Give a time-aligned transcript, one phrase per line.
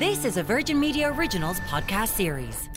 [0.00, 2.70] This is a Virgin Media Originals podcast series.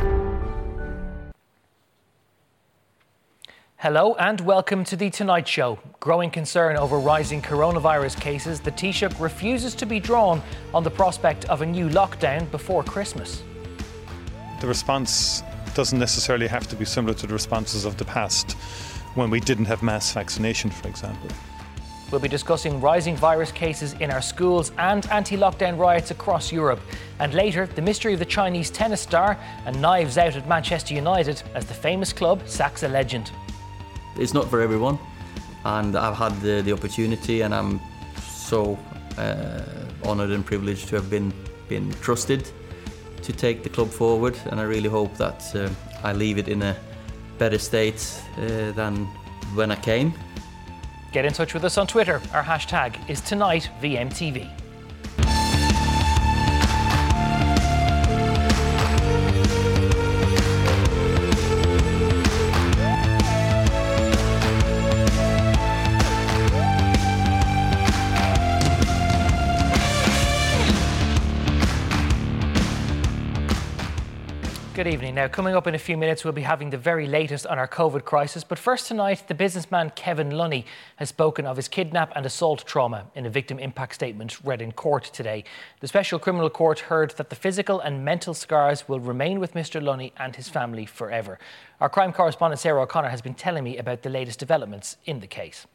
[3.77, 5.79] Hello and welcome to The Tonight Show.
[6.01, 10.41] Growing concern over rising coronavirus cases, the Taoiseach refuses to be drawn
[10.73, 13.41] on the prospect of a new lockdown before Christmas.
[14.59, 15.43] The response
[15.75, 18.51] doesn't necessarily have to be similar to the responses of the past
[19.15, 21.29] when we didn't have mass vaccination, for example.
[22.13, 26.80] We'll be discussing rising virus cases in our schools and anti lockdown riots across Europe.
[27.17, 31.42] And later, the mystery of the Chinese tennis star and knives out at Manchester United
[31.55, 33.31] as the famous club sacks a legend.
[34.16, 35.00] It's not for everyone,
[35.66, 37.81] and I've had the, the opportunity, and I'm
[38.22, 38.77] so
[39.17, 39.64] uh,
[40.05, 41.33] honoured and privileged to have been,
[41.67, 42.48] been trusted
[43.23, 44.38] to take the club forward.
[44.52, 45.67] And I really hope that uh,
[46.03, 46.75] I leave it in a
[47.39, 49.08] better state uh, than
[49.55, 50.14] when I came.
[51.14, 52.19] Get in touch with us on Twitter.
[52.33, 54.62] Our hashtag is TonightVMTV.
[74.84, 75.16] Good evening.
[75.16, 77.70] Now, coming up in a few minutes, we'll be having the very latest on our
[77.70, 78.44] COVID crisis.
[78.44, 80.66] But first tonight, the businessman Kevin Lunny
[80.98, 84.73] has spoken of his kidnap and assault trauma in a victim impact statement read in
[84.73, 85.45] court today.
[85.80, 89.81] The Special Criminal Court heard that the physical and mental scars will remain with Mr.
[89.81, 91.39] Lunny and his family forever.
[91.80, 95.27] Our crime correspondent Sarah O'Connor has been telling me about the latest developments in the
[95.27, 95.66] case.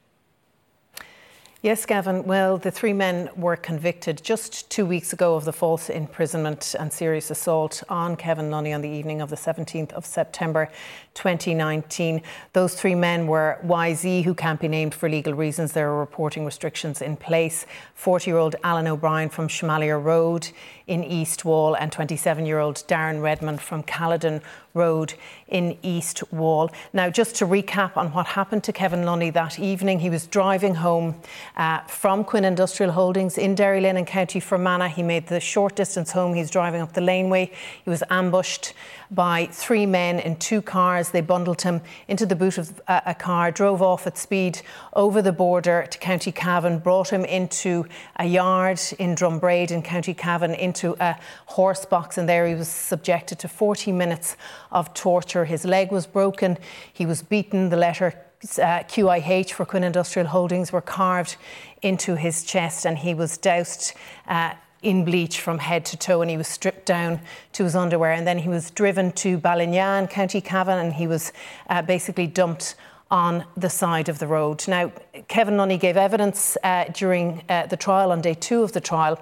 [1.60, 2.22] Yes, Gavin.
[2.22, 6.92] Well, the three men were convicted just two weeks ago of the false imprisonment and
[6.92, 10.70] serious assault on Kevin Lunny on the evening of the 17th of September
[11.18, 12.22] 2019.
[12.52, 15.72] Those three men were YZ, who can't be named for legal reasons.
[15.72, 17.66] There are reporting restrictions in place.
[17.94, 20.48] 40 year old Alan O'Brien from Shelmalier Road
[20.86, 24.40] in East Wall, and 27 year old Darren Redmond from Caledon
[24.74, 25.14] Road
[25.48, 26.70] in East Wall.
[26.92, 30.76] Now, just to recap on what happened to Kevin Lunny that evening, he was driving
[30.76, 31.16] home
[31.56, 34.88] uh, from Quinn Industrial Holdings in Derrylin in County Fermanagh.
[34.88, 36.34] He made the short distance home.
[36.34, 37.50] He's driving up the laneway.
[37.84, 38.72] He was ambushed
[39.10, 41.10] by three men in two cars.
[41.10, 44.60] They bundled him into the boot of a, a car, drove off at speed
[44.92, 47.86] over the border to County Cavan, brought him into
[48.16, 51.16] a yard in Drumbraid in County Cavan, into a
[51.46, 54.36] horse box, and there he was subjected to 40 minutes
[54.70, 55.44] of torture.
[55.44, 56.58] His leg was broken,
[56.92, 61.36] he was beaten, the letter uh, QIH for Quinn Industrial Holdings were carved
[61.82, 63.94] into his chest, and he was doused.
[64.26, 67.20] Uh, in bleach from head to toe and he was stripped down
[67.52, 71.32] to his underwear and then he was driven to Ballinagh, County Cavan and he was
[71.68, 72.76] uh, basically dumped
[73.10, 74.66] on the side of the road.
[74.68, 74.92] Now,
[75.26, 79.18] Kevin Lunny gave evidence uh, during uh, the trial on day two of the trial.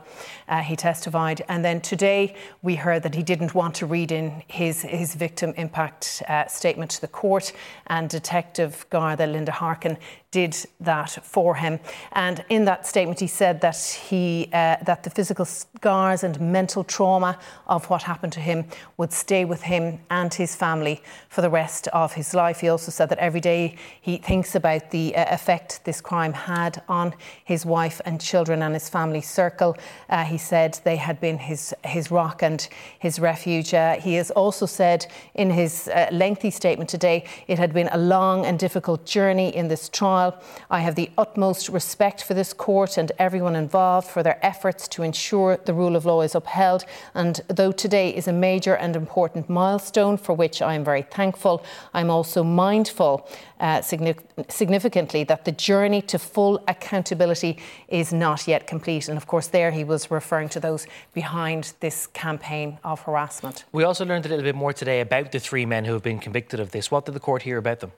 [0.48, 4.42] Uh, he testified, and then today we heard that he didn't want to read in
[4.46, 7.52] his his victim impact uh, statement to the court,
[7.86, 9.96] and Detective Garda Linda Harkin
[10.30, 11.80] did that for him.
[12.12, 13.78] And in that statement, he said that
[14.08, 18.66] he uh, that the physical scars and mental trauma of what happened to him
[18.98, 22.60] would stay with him and his family for the rest of his life.
[22.60, 26.82] He also said that every day he thinks about the uh, effect this crime had
[26.88, 27.14] on
[27.44, 29.74] his wife and children and his family circle.
[30.10, 33.72] Uh, he said they had been his his rock and his refuge.
[33.72, 37.96] Uh, he has also said in his uh, lengthy statement today, it had been a
[37.98, 40.38] long and difficult journey in this trial.
[40.70, 45.02] I have the utmost respect for this court and everyone involved for their efforts to
[45.02, 46.84] ensure the rule of law is upheld.
[47.14, 51.64] And though today is a major and important milestone for which I am very thankful,
[51.94, 53.28] I'm also mindful
[53.60, 57.58] uh, significantly that the journey to full accountability
[57.88, 59.08] is not yet complete.
[59.08, 63.64] And of course, there he was referring to those behind this campaign of harassment.
[63.72, 66.18] We also learned a little bit more today about the three men who have been
[66.18, 66.90] convicted of this.
[66.90, 67.92] What did the court hear about them?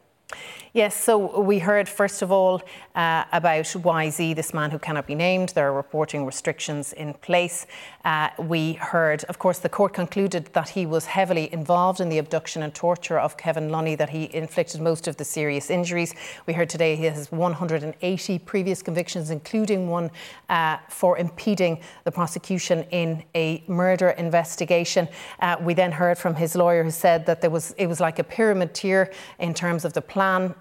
[0.75, 2.63] Yes, so we heard first of all
[2.95, 5.49] uh, about YZ, this man who cannot be named.
[5.51, 7.67] There are reporting restrictions in place.
[8.05, 12.19] Uh, we heard, of course, the court concluded that he was heavily involved in the
[12.19, 16.15] abduction and torture of Kevin Lunny, that he inflicted most of the serious injuries.
[16.47, 20.11] We heard today he has 180 previous convictions, including one
[20.51, 25.09] uh, for impeding the prosecution in a murder investigation.
[25.41, 28.19] Uh, we then heard from his lawyer who said that there was it was like
[28.19, 30.18] a pyramid tier in terms of the plan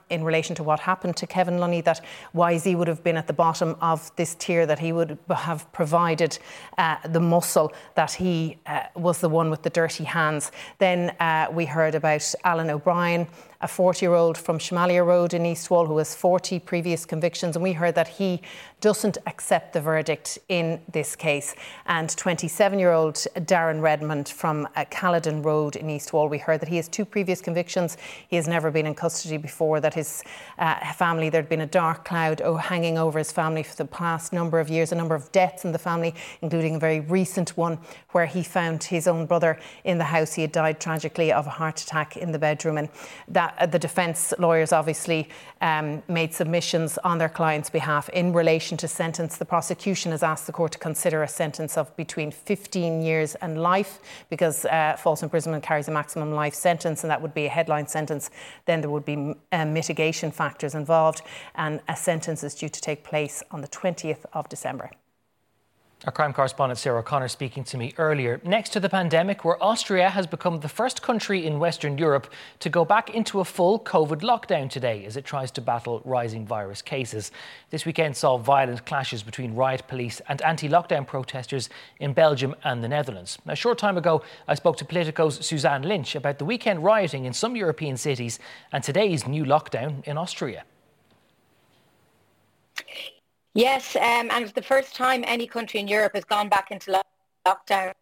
[0.10, 2.04] in relation to what happened to Kevin Lunny, that
[2.36, 6.38] YZ would have been at the bottom of this tier, that he would have provided
[6.78, 10.52] uh, the muscle, that he uh, was the one with the dirty hands.
[10.78, 13.28] Then uh, we heard about Alan O'Brien
[13.62, 17.56] a 40 year old from Shelmalier Road in East Wall who has 40 previous convictions.
[17.56, 18.42] And we heard that he
[18.80, 21.56] doesn't accept the verdict in this case.
[21.88, 26.62] And 27 year old Darren Redmond from uh, Caledon Road in East Wall, we heard
[26.62, 27.98] that he has two previous convictions.
[28.28, 30.24] He has never been in custody before, that his
[30.60, 34.32] uh, family, there'd been a dark cloud oh, hanging over his family for the past
[34.32, 37.80] number of years, a number of deaths in the family, including a very recent one
[38.12, 40.34] where he found his own brother in the house.
[40.34, 42.78] He had died tragically of a heart attack in the bedroom.
[42.78, 42.90] And
[43.30, 45.30] that uh, the defence lawyers obviously
[45.62, 49.38] um, made submissions on their client's behalf in relation to sentence.
[49.38, 53.62] The prosecution has asked the court to consider a sentence of between 15 years and
[53.62, 54.00] life
[54.30, 57.88] because uh, false imprisonment carries a maximum life sentence, and that would be a headline
[57.88, 58.30] sentence.
[58.66, 61.22] Then there would be uh, mitigation factors involved,
[61.56, 64.92] and a sentence is due to take place on the 20th of December.
[66.06, 68.40] Our crime correspondent Sarah O'Connor speaking to me earlier.
[68.44, 72.70] Next to the pandemic, where Austria has become the first country in Western Europe to
[72.70, 76.84] go back into a full COVID lockdown today as it tries to battle rising virus
[76.84, 77.32] cases.
[77.72, 81.68] This weekend saw violent clashes between riot police and anti lockdown protesters
[82.00, 83.40] in Belgium and the Netherlands.
[83.48, 87.34] A short time ago, I spoke to Politico's Suzanne Lynch about the weekend rioting in
[87.34, 88.38] some European cities
[88.72, 90.64] and today's new lockdown in Austria.
[93.58, 97.02] Yes, um, and it's the first time any country in Europe has gone back into
[97.44, 97.94] lockdown.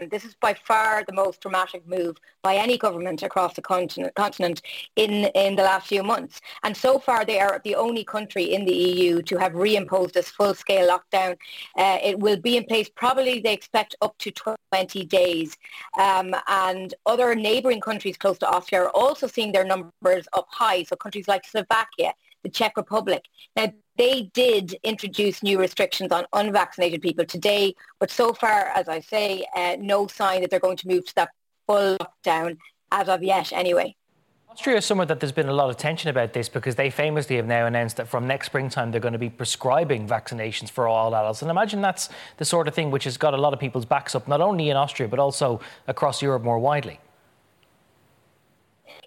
[0.00, 4.62] This is by far the most dramatic move by any government across the continent
[4.96, 6.40] in, in the last few months.
[6.64, 10.30] And so far, they are the only country in the EU to have reimposed this
[10.30, 11.36] full-scale lockdown.
[11.78, 14.32] Uh, it will be in place probably, they expect, up to
[14.72, 15.56] 20 days.
[15.96, 20.82] Um, and other neighbouring countries close to Austria are also seeing their numbers up high.
[20.82, 23.22] So countries like Slovakia, the Czech Republic.
[23.54, 29.00] Now, they did introduce new restrictions on unvaccinated people today, but so far, as I
[29.00, 31.30] say, uh, no sign that they're going to move to that
[31.66, 32.58] full lockdown
[32.90, 33.94] as of yet anyway.
[34.48, 37.34] Austria is somewhere that there's been a lot of tension about this because they famously
[37.34, 41.12] have now announced that from next springtime they're going to be prescribing vaccinations for all
[41.12, 41.42] adults.
[41.42, 44.14] And imagine that's the sort of thing which has got a lot of people's backs
[44.14, 47.00] up, not only in Austria, but also across Europe more widely.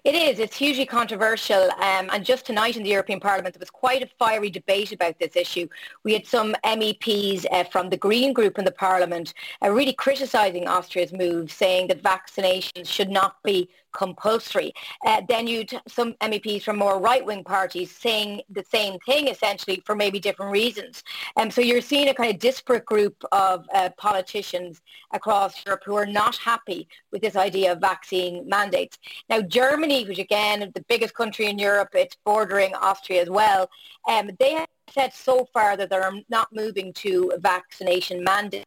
[0.04, 0.38] It is.
[0.38, 1.70] It's hugely controversial.
[1.72, 5.18] Um, and just tonight in the European Parliament, there was quite a fiery debate about
[5.18, 5.68] this issue.
[6.04, 10.66] We had some MEPs uh, from the Green Group in the Parliament uh, really criticising
[10.68, 13.68] Austria's move, saying that vaccinations should not be
[13.98, 14.72] compulsory.
[15.04, 19.96] Uh, then you'd some MEPs from more right-wing parties saying the same thing essentially for
[19.96, 21.02] maybe different reasons.
[21.36, 24.80] Um, so you're seeing a kind of disparate group of uh, politicians
[25.12, 28.96] across Europe who are not happy with this idea of vaccine mandates.
[29.28, 33.68] Now Germany, which again is the biggest country in Europe, it's bordering Austria as well,
[34.08, 38.64] um, they have said so far that they're not moving to vaccination mandates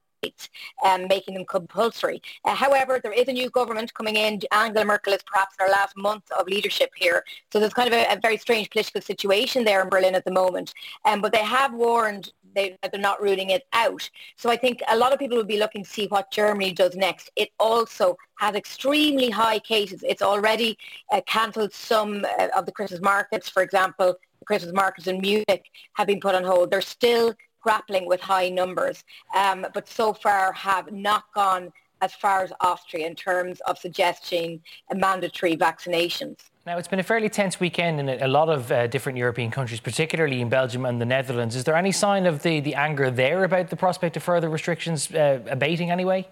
[0.84, 2.22] um, making them compulsory.
[2.46, 4.40] Uh, however, there is a new government coming in.
[4.52, 7.24] Angela Merkel is perhaps in her last month of leadership here.
[7.52, 10.32] So there's kind of a, a very strange political situation there in Berlin at the
[10.32, 10.74] moment.
[11.06, 14.10] Um, but they have warned they, they're not ruling it out.
[14.36, 16.96] So I think a lot of people will be looking to see what Germany does
[16.96, 17.32] next.
[17.36, 20.04] It also has extremely high cases.
[20.04, 20.78] It's already
[21.12, 24.16] uh, cancelled some uh, of the Christmas markets, for example.
[24.40, 26.72] The Christmas markets in Munich have been put on hold.
[26.72, 29.04] They're still grappling with high numbers,
[29.36, 34.62] um, but so far have not gone as far as Austria in terms of suggesting
[34.94, 36.38] mandatory vaccinations.
[36.66, 39.80] Now, it's been a fairly tense weekend in a lot of uh, different European countries,
[39.80, 41.56] particularly in Belgium and the Netherlands.
[41.56, 45.12] Is there any sign of the, the anger there about the prospect of further restrictions
[45.12, 46.28] uh, abating anyway?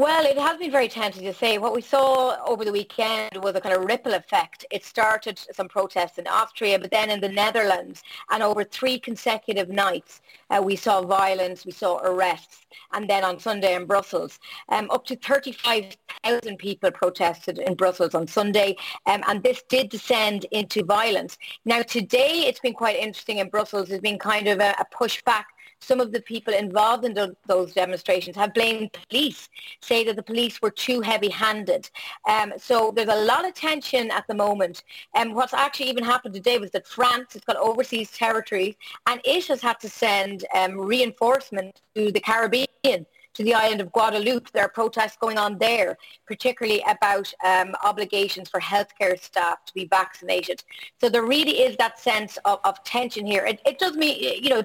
[0.00, 1.58] Well, it has been very tempting to say.
[1.58, 4.64] What we saw over the weekend was a kind of ripple effect.
[4.70, 9.68] It started some protests in Austria, but then in the Netherlands, and over three consecutive
[9.70, 14.38] nights, uh, we saw violence, we saw arrests, and then on Sunday in Brussels,
[14.68, 18.76] um, up to 35,000 people protested in Brussels on Sunday,
[19.06, 21.38] um, and this did descend into violence.
[21.64, 23.88] Now, today, it's been quite interesting in Brussels.
[23.88, 25.46] There's been kind of a, a pushback
[25.80, 29.48] some of the people involved in the, those demonstrations have blamed police,
[29.80, 31.88] say that the police were too heavy-handed.
[32.28, 34.82] Um, so there's a lot of tension at the moment.
[35.14, 38.74] And um, what's actually even happened today was that France has got overseas territories
[39.06, 43.92] and it has had to send um, reinforcement to the Caribbean to the island of
[43.92, 44.50] Guadeloupe.
[44.52, 49.86] There are protests going on there, particularly about um, obligations for healthcare staff to be
[49.86, 50.62] vaccinated.
[51.00, 53.44] So there really is that sense of, of tension here.
[53.46, 54.64] It, it does mean, you know,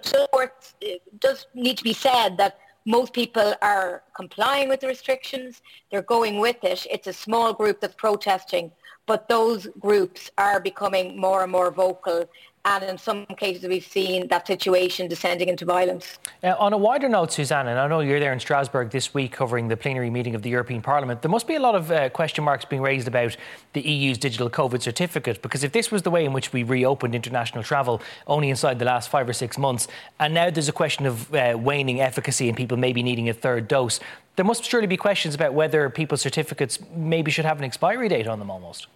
[0.81, 5.61] it does need to be said that most people are complying with the restrictions.
[5.89, 6.85] They're going with it.
[6.89, 8.71] It's a small group that's protesting,
[9.05, 12.25] but those groups are becoming more and more vocal
[12.65, 16.17] and in some cases we've seen that situation descending into violence.
[16.41, 19.33] Uh, on a wider note, Suzanne, and I know you're there in Strasbourg this week
[19.33, 22.09] covering the plenary meeting of the European Parliament, there must be a lot of uh,
[22.09, 23.35] question marks being raised about
[23.73, 27.15] the EU's digital COVID certificate, because if this was the way in which we reopened
[27.15, 29.87] international travel only inside the last five or six months,
[30.19, 33.67] and now there's a question of uh, waning efficacy and people maybe needing a third
[33.67, 33.99] dose,
[34.35, 38.27] there must surely be questions about whether people's certificates maybe should have an expiry date
[38.27, 38.87] on them almost.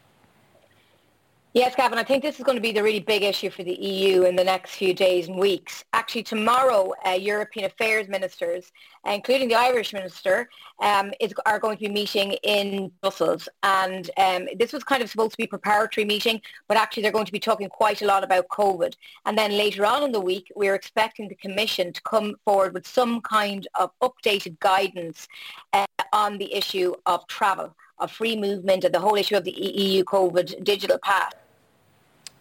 [1.57, 3.73] Yes, Gavin, I think this is going to be the really big issue for the
[3.73, 5.83] EU in the next few days and weeks.
[5.91, 8.71] Actually, tomorrow, uh, European affairs ministers,
[9.07, 10.51] including the Irish minister,
[10.83, 13.49] um, is, are going to be meeting in Brussels.
[13.63, 17.11] And um, this was kind of supposed to be a preparatory meeting, but actually they're
[17.11, 18.93] going to be talking quite a lot about COVID.
[19.25, 22.85] And then later on in the week, we're expecting the Commission to come forward with
[22.85, 25.27] some kind of updated guidance
[25.73, 29.59] uh, on the issue of travel of free movement and the whole issue of the
[29.59, 31.31] EU COVID digital pass.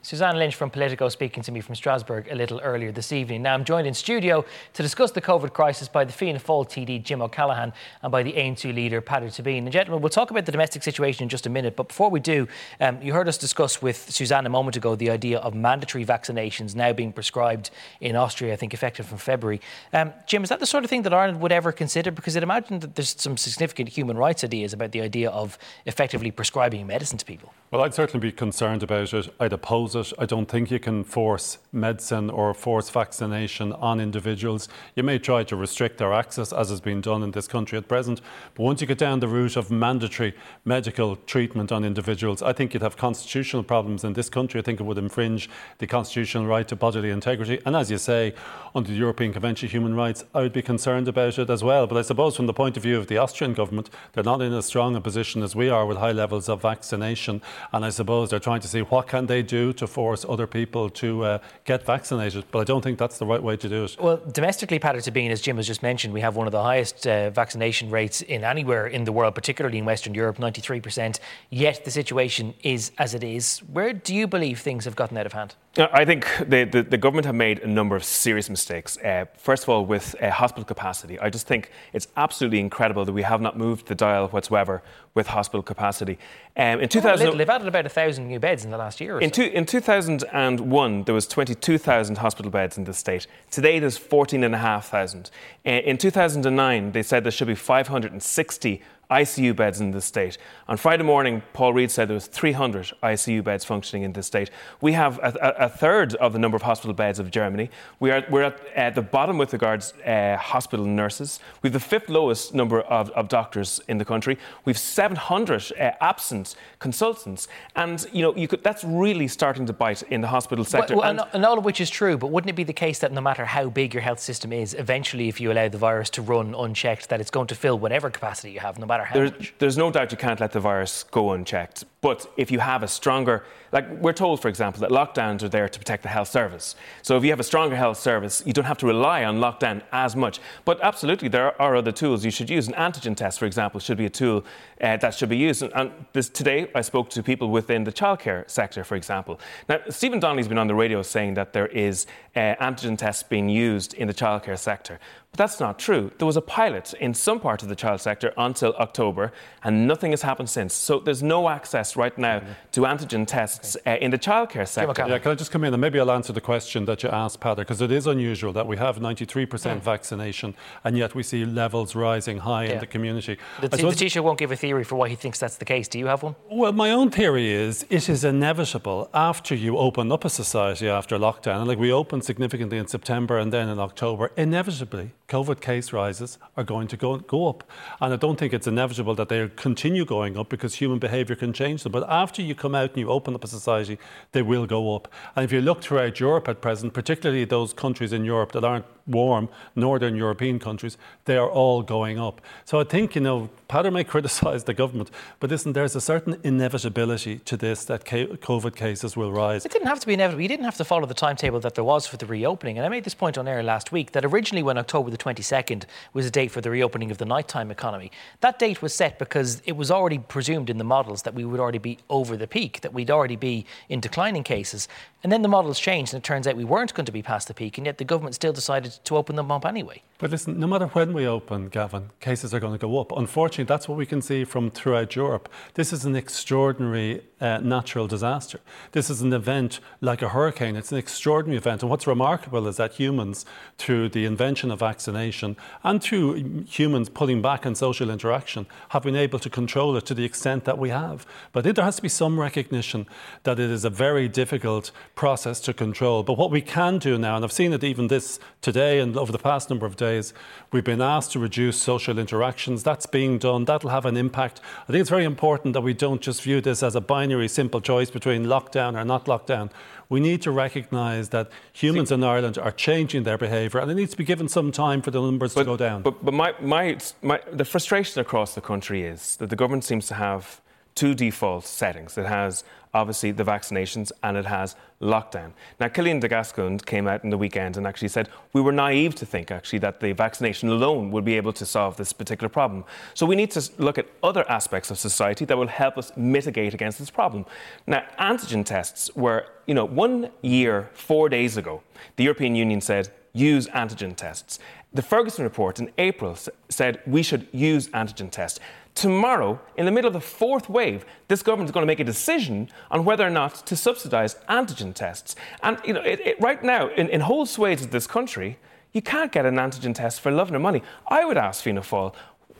[0.06, 3.42] Suzanne Lynch from Politico speaking to me from Strasbourg a little earlier this evening.
[3.42, 4.44] Now I'm joined in studio
[4.74, 7.72] to discuss the COVID crisis by the Fianna Fáil TD Jim O'Callaghan
[8.02, 9.64] and by the Aontú leader Peadar Tóibín.
[9.64, 12.20] And gentlemen, we'll talk about the domestic situation in just a minute, but before we
[12.20, 12.46] do,
[12.78, 16.76] um, you heard us discuss with Suzanne a moment ago the idea of mandatory vaccinations
[16.76, 19.60] now being prescribed in Austria, I think effective from February.
[19.92, 22.12] Um, Jim, is that the sort of thing that Ireland would ever consider?
[22.12, 26.30] Because I'd imagine that there's some significant human rights ideas about the idea of effectively
[26.30, 27.52] prescribing medicine to people.
[27.72, 29.34] Well, I'd certainly be concerned about it.
[29.40, 30.12] I'd oppose it.
[30.20, 34.68] I don't think you can force medicine or force vaccination on individuals.
[34.94, 37.88] You may try to restrict their access, as has been done in this country at
[37.88, 38.20] present.
[38.54, 42.72] But once you get down the route of mandatory medical treatment on individuals, I think
[42.72, 44.60] you'd have constitutional problems in this country.
[44.60, 47.60] I think it would infringe the constitutional right to bodily integrity.
[47.66, 48.32] And as you say,
[48.76, 51.88] under the European Convention of Human Rights, I would be concerned about it as well.
[51.88, 54.52] But I suppose from the point of view of the Austrian government, they're not in
[54.52, 57.42] as strong a position as we are with high levels of vaccination.
[57.72, 60.90] And I suppose they're trying to see what can they do to force other people
[60.90, 62.44] to uh, get vaccinated.
[62.50, 63.96] But I don't think that's the right way to do it.
[64.00, 67.06] Well, domestically, Peadar Tóibín, as Jim has just mentioned, we have one of the highest
[67.06, 71.18] uh, vaccination rates in anywhere in the world, particularly in Western Europe, 93%.
[71.50, 73.58] Yet the situation is as it is.
[73.72, 75.54] Where do you believe things have gotten out of hand?
[75.78, 78.96] I think the, the, the, government have made a number of serious mistakes.
[78.98, 83.12] Uh, first of all, with uh, hospital capacity, I just think it's absolutely incredible that
[83.12, 84.82] we have not moved the dial whatsoever
[85.14, 86.18] with hospital capacity.
[86.56, 89.20] Um, in 2000, oh, they've added about a thousand new beds in the last year.
[89.20, 89.42] in, so.
[89.42, 93.26] two, in 2001, there was 22,000 hospital beds in the state.
[93.50, 95.30] Today, there's 14,500.
[95.66, 100.36] Uh, in 2009, they said there should be 560 ICU beds in the state.
[100.68, 104.50] On Friday morning, Paul Reid said there was 300 ICU beds functioning in the state.
[104.80, 107.70] We have a, a, a, third of the number of hospital beds of Germany.
[108.00, 111.38] We are, we're at uh, the bottom with regards uh, hospital nurses.
[111.62, 114.38] We have the fifth lowest number of, of doctors in the country.
[114.64, 117.46] We have 700 uh, absent consultants,
[117.76, 120.96] and you know you could, that's really starting to bite in the hospital sector.
[120.96, 123.12] Well, and, and all of which is true, but wouldn't it be the case that
[123.12, 126.22] no matter how big your health system is, eventually, if you allow the virus to
[126.22, 129.14] run unchecked, that it's going to fill whatever capacity you have, no matter matter how
[129.14, 129.54] there's, much.
[129.58, 131.84] There's no doubt you can't let the virus go unchecked.
[132.06, 135.68] But if you have a stronger, like we're told, for example, that lockdowns are there
[135.68, 136.76] to protect the health service.
[137.02, 139.82] So if you have a stronger health service, you don't have to rely on lockdown
[139.90, 140.38] as much.
[140.64, 142.68] But absolutely, there are other tools you should use.
[142.68, 144.44] An antigen test, for example, should be a tool
[144.80, 145.64] uh, that should be used.
[145.64, 149.40] And, and this, today, I spoke to people within the childcare sector, for example.
[149.68, 153.48] Now, Stephen Donnelly's been on the radio saying that there is uh, antigen tests being
[153.48, 155.00] used in the childcare sector.
[155.32, 156.12] But that's not true.
[156.18, 159.32] There was a pilot in some part of the child sector until October,
[159.64, 160.72] and nothing has happened since.
[160.72, 165.06] So there's no access right now to antigen tests uh, in the childcare sector.
[165.08, 167.40] Yeah, can I just come in and maybe I'll answer the question that you asked,
[167.40, 169.80] Peadar, because it is unusual that we have 93% mm.
[169.80, 172.72] vaccination and yet we see levels rising high yeah.
[172.72, 173.38] in the community.
[173.60, 175.88] The, t- the teacher won't give a theory for why he thinks that's the case.
[175.88, 176.34] Do you have one?
[176.50, 181.18] Well, my own theory is it is inevitable after you open up a society after
[181.18, 185.92] lockdown, and like we opened significantly in September and then in October, inevitably COVID case
[185.92, 187.64] rises are going to go, go up.
[188.00, 191.52] And I don't think it's inevitable that they'll continue going up because human behaviour can
[191.52, 193.98] change But after you come out and you open up a society,
[194.32, 195.08] they will go up.
[195.34, 198.86] And if you look throughout Europe at present, particularly those countries in Europe that aren't
[199.06, 202.40] warm northern European countries, they are all going up.
[202.64, 205.10] So I think, you know, Peadar may criticise the government,
[205.40, 209.64] but listen, there's a certain inevitability to this that COVID cases will rise.
[209.64, 210.42] It didn't have to be inevitable.
[210.42, 212.78] You didn't have to follow the timetable that there was for the reopening.
[212.78, 215.84] And I made this point on air last week that originally, when October the 22nd
[216.12, 218.10] was a date for the reopening of the nighttime economy,
[218.40, 221.60] that date was set because it was already presumed in the models that we would
[221.60, 224.88] already be over the peak, that we'd already be in declining cases.
[225.22, 227.48] And then the models changed, and it turns out we weren't going to be past
[227.48, 230.02] the peak, and yet the government still decided to open them up anyway.
[230.18, 233.12] But listen, no matter when we open, Gavin, cases are going to go up.
[233.12, 235.50] Unfortunately, that's what we can see from throughout Europe.
[235.74, 238.60] This is an extraordinary uh, natural disaster.
[238.92, 240.74] This is an event like a hurricane.
[240.74, 241.82] It's an extraordinary event.
[241.82, 243.44] And what's remarkable is that humans,
[243.76, 249.16] through the invention of vaccination and through humans pulling back on social interaction, have been
[249.16, 251.26] able to control it to the extent that we have.
[251.52, 253.06] But there has to be some recognition
[253.42, 256.22] that it is a very difficult process to control.
[256.22, 259.32] But what we can do now, and I've seen it even this today and over
[259.32, 260.34] the past number of days, days.
[260.72, 262.82] We've been asked to reduce social interactions.
[262.82, 263.64] That's being done.
[263.64, 264.60] That'll have an impact.
[264.88, 267.80] I think it's very important that we don't just view this as a binary, simple
[267.80, 269.70] choice between lockdown or not lockdown.
[270.08, 273.94] We need to recognise that humans See, in Ireland are changing their behaviour, and it
[273.94, 276.02] needs to be given some time for the numbers but, to go down.
[276.02, 280.06] But, but my, my, my, the frustration across the country is that the government seems
[280.08, 280.60] to have
[280.96, 282.18] two default settings.
[282.18, 285.52] It has obviously the vaccinations and it has lockdown.
[285.78, 289.14] Now, Cillian De Gascun came out in the weekend and actually said we were naive
[289.16, 292.84] to think actually that the vaccination alone would be able to solve this particular problem.
[293.12, 296.72] So we need to look at other aspects of society that will help us mitigate
[296.72, 297.44] against this problem.
[297.86, 301.82] Now, antigen tests were, you know, one year, four days ago,
[302.16, 304.58] the European Union said use antigen tests.
[304.94, 306.38] The Ferguson report in April
[306.70, 308.60] said we should use antigen tests.
[308.96, 312.04] Tomorrow, in the middle of the fourth wave, this government is going to make a
[312.04, 315.36] decision on whether or not to subsidise antigen tests.
[315.62, 318.58] And you know, it, it, right now, in, in whole swathes of this country,
[318.94, 320.82] you can't get an antigen test for love nor money.
[321.08, 322.14] I would ask Fianna Fáil,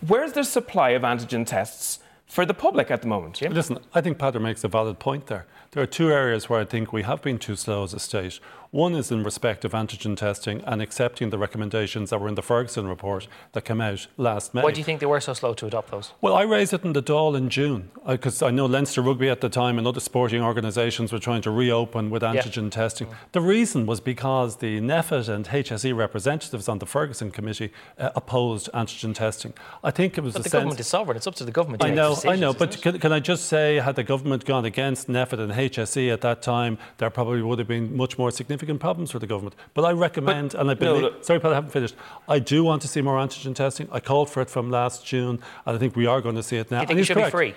[0.07, 3.37] where's the supply of antigen tests for the public at the moment?
[3.37, 3.55] Jim?
[3.55, 5.47] Listen, I think Peadar makes a valid point there.
[5.71, 8.41] There are two areas where I think we have been too slow as a state.
[8.77, 12.43] One is in respect of antigen testing and accepting the recommendations that were in the
[12.43, 14.61] Ferguson report that came out last May.
[14.61, 16.13] Why do you think they were so slow to adopt those?
[16.21, 19.31] Well, I raised it in the Dáil in June because I, I, know Leinster Rugby
[19.31, 22.69] at the time and other sporting organisations were trying to reopen with antigen yeah.
[22.69, 23.09] testing.
[23.33, 28.69] The reason was because the NPHET and HSE representatives on the Ferguson committee uh, opposed
[28.75, 29.55] antigen testing.
[29.83, 31.17] I think it was but the government is sovereign.
[31.17, 31.83] It's up to the government.
[31.83, 35.09] I know, I know, but can, can, I just say, had the government gone against
[35.09, 39.11] NPHET and HSE at that time, there probably would have been much more significant problems
[39.11, 39.55] for the government.
[39.75, 41.95] But I recommend, but, and I believe, no, sorry, Paul, I haven't finished.
[42.29, 43.89] I do want to see more antigen testing.
[43.93, 46.57] I called for it from last June, and I think we are going to see
[46.57, 46.81] it now.
[46.81, 47.33] You think it should correct.
[47.33, 47.55] be free?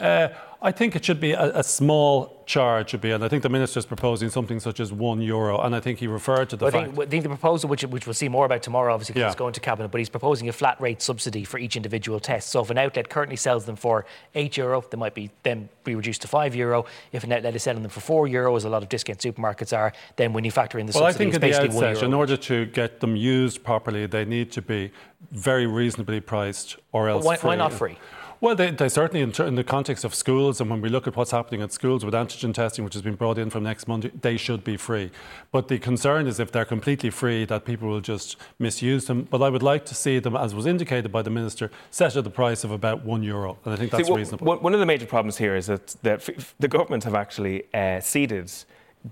[0.00, 0.28] Uh,
[0.62, 3.48] I think it should be a, a, small charge, should be, and I think the
[3.48, 6.66] minister is proposing something such as one euro, and I think he referred to the
[6.66, 6.82] well, fact.
[6.82, 9.22] I think, I think, the proposal, which, which we'll see more about tomorrow, obviously, because
[9.22, 9.28] yeah.
[9.28, 12.50] it's going to cabinet, but he's proposing a flat rate subsidy for each individual test.
[12.50, 15.94] So if an outlet currently sells them for eight euro, they might be then be
[15.94, 16.84] reduced to five euro.
[17.10, 19.74] If an outlet is selling them for four euro, as a lot of discount supermarkets
[19.74, 22.02] are, then when you factor in the well, subsidy, I think it's at the outset,
[22.02, 24.92] in order to get them used properly, they need to be
[25.30, 27.96] very reasonably priced, or else why, why not free?
[28.42, 31.14] Well, they, they certainly, in, in, the context of schools, and when we look at
[31.14, 34.10] what's happening at schools with antigen testing, which has been brought in from next Monday,
[34.18, 35.10] they should be free.
[35.52, 39.28] But the concern is if they're completely free, that people will just misuse them.
[39.30, 42.24] But I would like to see them, as was indicated by the minister, set at
[42.24, 44.56] the price of about one euro, and I think that's see, reasonable.
[44.56, 48.50] One of the major problems here is that, that the government have actually uh, ceded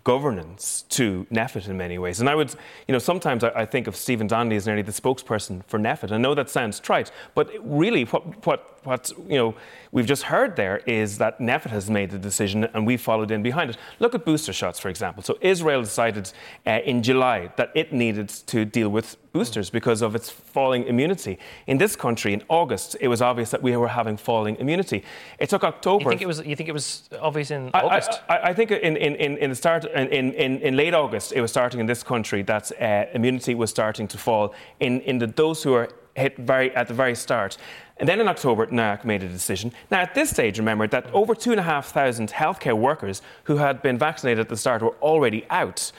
[0.05, 2.21] governance to NPHET in many ways.
[2.21, 2.55] And I would,
[2.87, 6.12] you know, sometimes I, I, think of Stephen Donnelly as nearly the spokesperson for NPHET.
[6.12, 9.55] I know that sounds trite, but really what, what, what, you know,
[9.93, 13.43] we've just heard there is that NPHET has made the decision and we followed in
[13.43, 13.77] behind it.
[13.99, 15.23] Look at booster shots, for example.
[15.23, 16.33] So Israel decided
[16.67, 21.38] uh, in July that it needed to deal with boosters because of its falling immunity.
[21.67, 25.05] In this country, in August, it was obvious that we were having falling immunity.
[25.38, 26.05] It took October.
[26.05, 26.38] You think it was?
[26.45, 28.21] You think it was obvious in August?
[28.29, 31.41] I, I, I think in, in, in the start in, in, in late August, it
[31.41, 35.27] was starting in this country that uh, immunity was starting to fall in in the,
[35.27, 35.88] those who were
[36.19, 37.57] hit very at the very start.
[37.99, 39.73] And then in October, NIAC made a decision.
[39.91, 44.49] Now, at this stage, remember that over 2,500 healthcare workers who had been vaccinated at
[44.49, 45.91] the start were already out.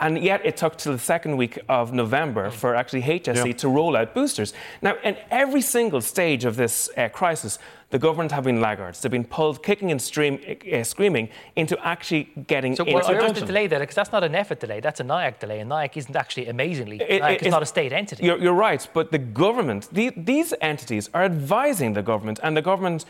[0.00, 3.52] And yet it took till the second week of November for actually HSE yeah.
[3.52, 4.52] to roll out boosters.
[4.82, 9.00] Now, in every single stage of this uh, crisis, the government have been laggards.
[9.00, 10.40] They've been pulled kicking and stream,
[10.72, 13.78] uh, screaming into actually getting so into where was the delay there?
[13.78, 15.60] Because that's not an NPHET delay, that's a NIAC delay.
[15.60, 18.24] And NIAC isn't actually, amazingly, it, NIAC is not a state entity.
[18.24, 22.62] You're, you're right, but the government, the, these entities are advising the government, and the
[22.62, 23.04] government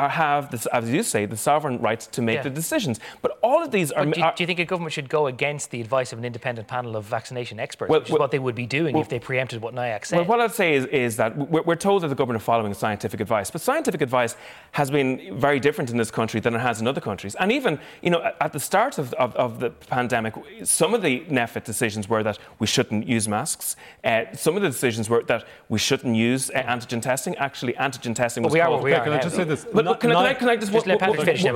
[0.00, 2.42] are, have, this, as you say, the sovereign rights to make Yeah.
[2.42, 2.98] the decisions.
[3.22, 4.06] But all of these are.
[4.06, 6.66] Do, are- do you think a government should go against the advice of an independent
[6.68, 9.08] panel of vaccination experts, Well, which is well- what they would be doing well- if
[9.08, 10.16] they preempted what NIAC said?
[10.16, 12.72] Well, what I'd say is, is that we're, we're told that the government are following
[12.74, 14.36] scientific advice, but scientific advice
[14.72, 17.34] has been very different in this country than it has in other countries.
[17.36, 20.34] And even, you know, at- at the start of, of, of the pandemic,
[20.64, 23.76] some of the NPHET decisions were that we shouldn't use masks.
[24.02, 27.36] Uh, some of the decisions were that we shouldn't use uh, antigen testing.
[27.36, 29.44] Actually, antigen testing But was we are called- what we are Can I just say
[29.44, 29.64] this?
[29.72, 30.98] But, Not- can, I, can, I, can I just, Just one-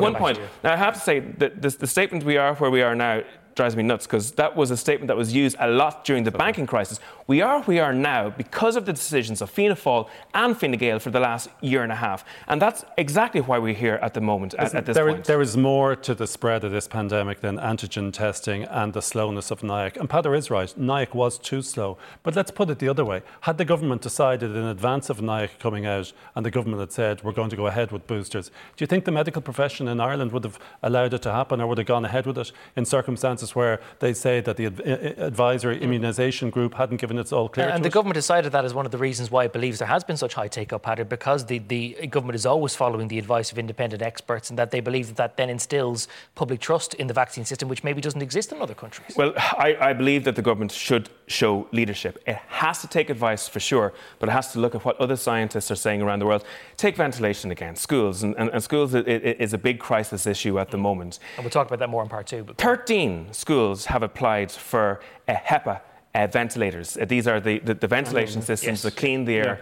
[0.01, 0.39] one- one point?
[0.63, 3.23] Now, I have to say that this, the statement we are where we are now
[3.55, 6.31] drives me nuts because that was a statement that was used a lot during the
[6.31, 7.01] banking crisis.
[7.27, 10.73] We are where we are now because of the decisions of Fianna Fáil and Fine
[10.73, 12.25] Gael for the last year and a half.
[12.47, 15.25] And that's exactly why we're here at the moment, at, at this there, point.
[15.25, 19.51] there is more to the spread of this pandemic than antigen testing and the slowness
[19.51, 19.97] of NIAC.
[19.97, 21.97] And Peadar is right, NIAC was too slow.
[22.23, 23.23] But let's put it the other way.
[23.41, 27.25] Had the government decided in advance of NIAC coming out and the government had said
[27.25, 30.33] we're going to go ahead with boosters, do you think the medical profession in Ireland
[30.33, 33.44] would have allowed it to happen or would have gone ahead with it in circumstances
[33.53, 35.85] where they say that the adv- i- i- advisory hmm.
[35.85, 37.67] immunisation group hadn't given its all clear?
[37.69, 37.93] And to the it?
[37.93, 40.35] government decided that as one of the reasons why it believes there has been such
[40.35, 44.03] high take up pattern because the, the government is always following the advice of independent
[44.03, 47.69] experts and that they believe that that then instills public trust in the vaccine system,
[47.69, 49.17] which maybe doesn't exist in other countries.
[49.17, 52.23] Well, I, I believe that the government should show leadership.
[52.27, 55.17] It has to take advice for sure, but it has to look at what other
[55.17, 56.45] scientists are saying around the world.
[56.77, 60.59] Take ventilation again, schools, and, and, and schools i- i- is a big crisis issue
[60.59, 61.19] at the moment.
[61.37, 62.45] And we'll talk about that more in part two.
[62.45, 65.81] But 13 schools have applied for uh, HEPA
[66.15, 66.97] uh, ventilators.
[66.97, 68.83] Uh, these are the, the, the ventilation systems Yes.
[68.83, 69.61] that clean the air.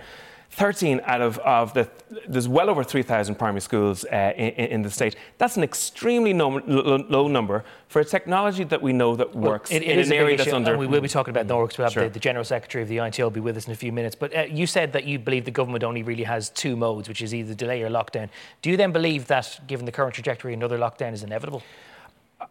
[0.54, 1.88] 13 out of, of the,
[2.28, 5.16] there's well over 3,000 primary schools uh, in, in the state.
[5.38, 9.70] That's an extremely no, low, low number for a technology that we know that works
[9.70, 10.72] It, it in is an area that's under.
[10.72, 11.78] and we will be talking about Norwich.
[11.78, 12.04] We'll have Sure.
[12.04, 14.14] the, the General Secretary of the INTO will be with us in a few minutes.
[14.14, 17.22] But uh, you said that you believe the government only really has two modes, which
[17.22, 18.28] is either delay or lockdown.
[18.60, 21.62] Do you then believe that, given the current trajectory, another lockdown is inevitable?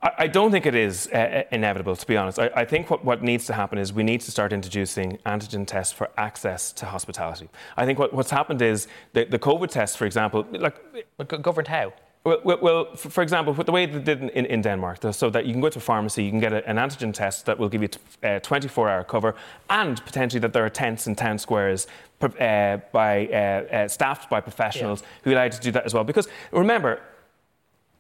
[0.02, 2.40] I, I don't think it is uh, inevitable, to be honest.
[2.40, 5.66] I, I think what, what needs to happen is we need to start introducing antigen
[5.66, 7.50] tests for access to hospitality.
[7.78, 10.76] I think what, what's happened is the, the COVID test, for example, like
[11.42, 11.94] governed how?
[12.24, 15.62] Well, well, for, example, the way they did in, in Denmark, so that you can
[15.62, 17.90] go to a pharmacy, you can get an antigen test that will give you
[18.22, 19.34] a 24 hour cover,
[19.72, 21.88] and potentially that there are tents in town squares
[22.22, 23.36] uh, by, uh,
[23.76, 26.04] uh, staffed by professionals who allow you to do that as well.
[26.04, 27.02] Because remember,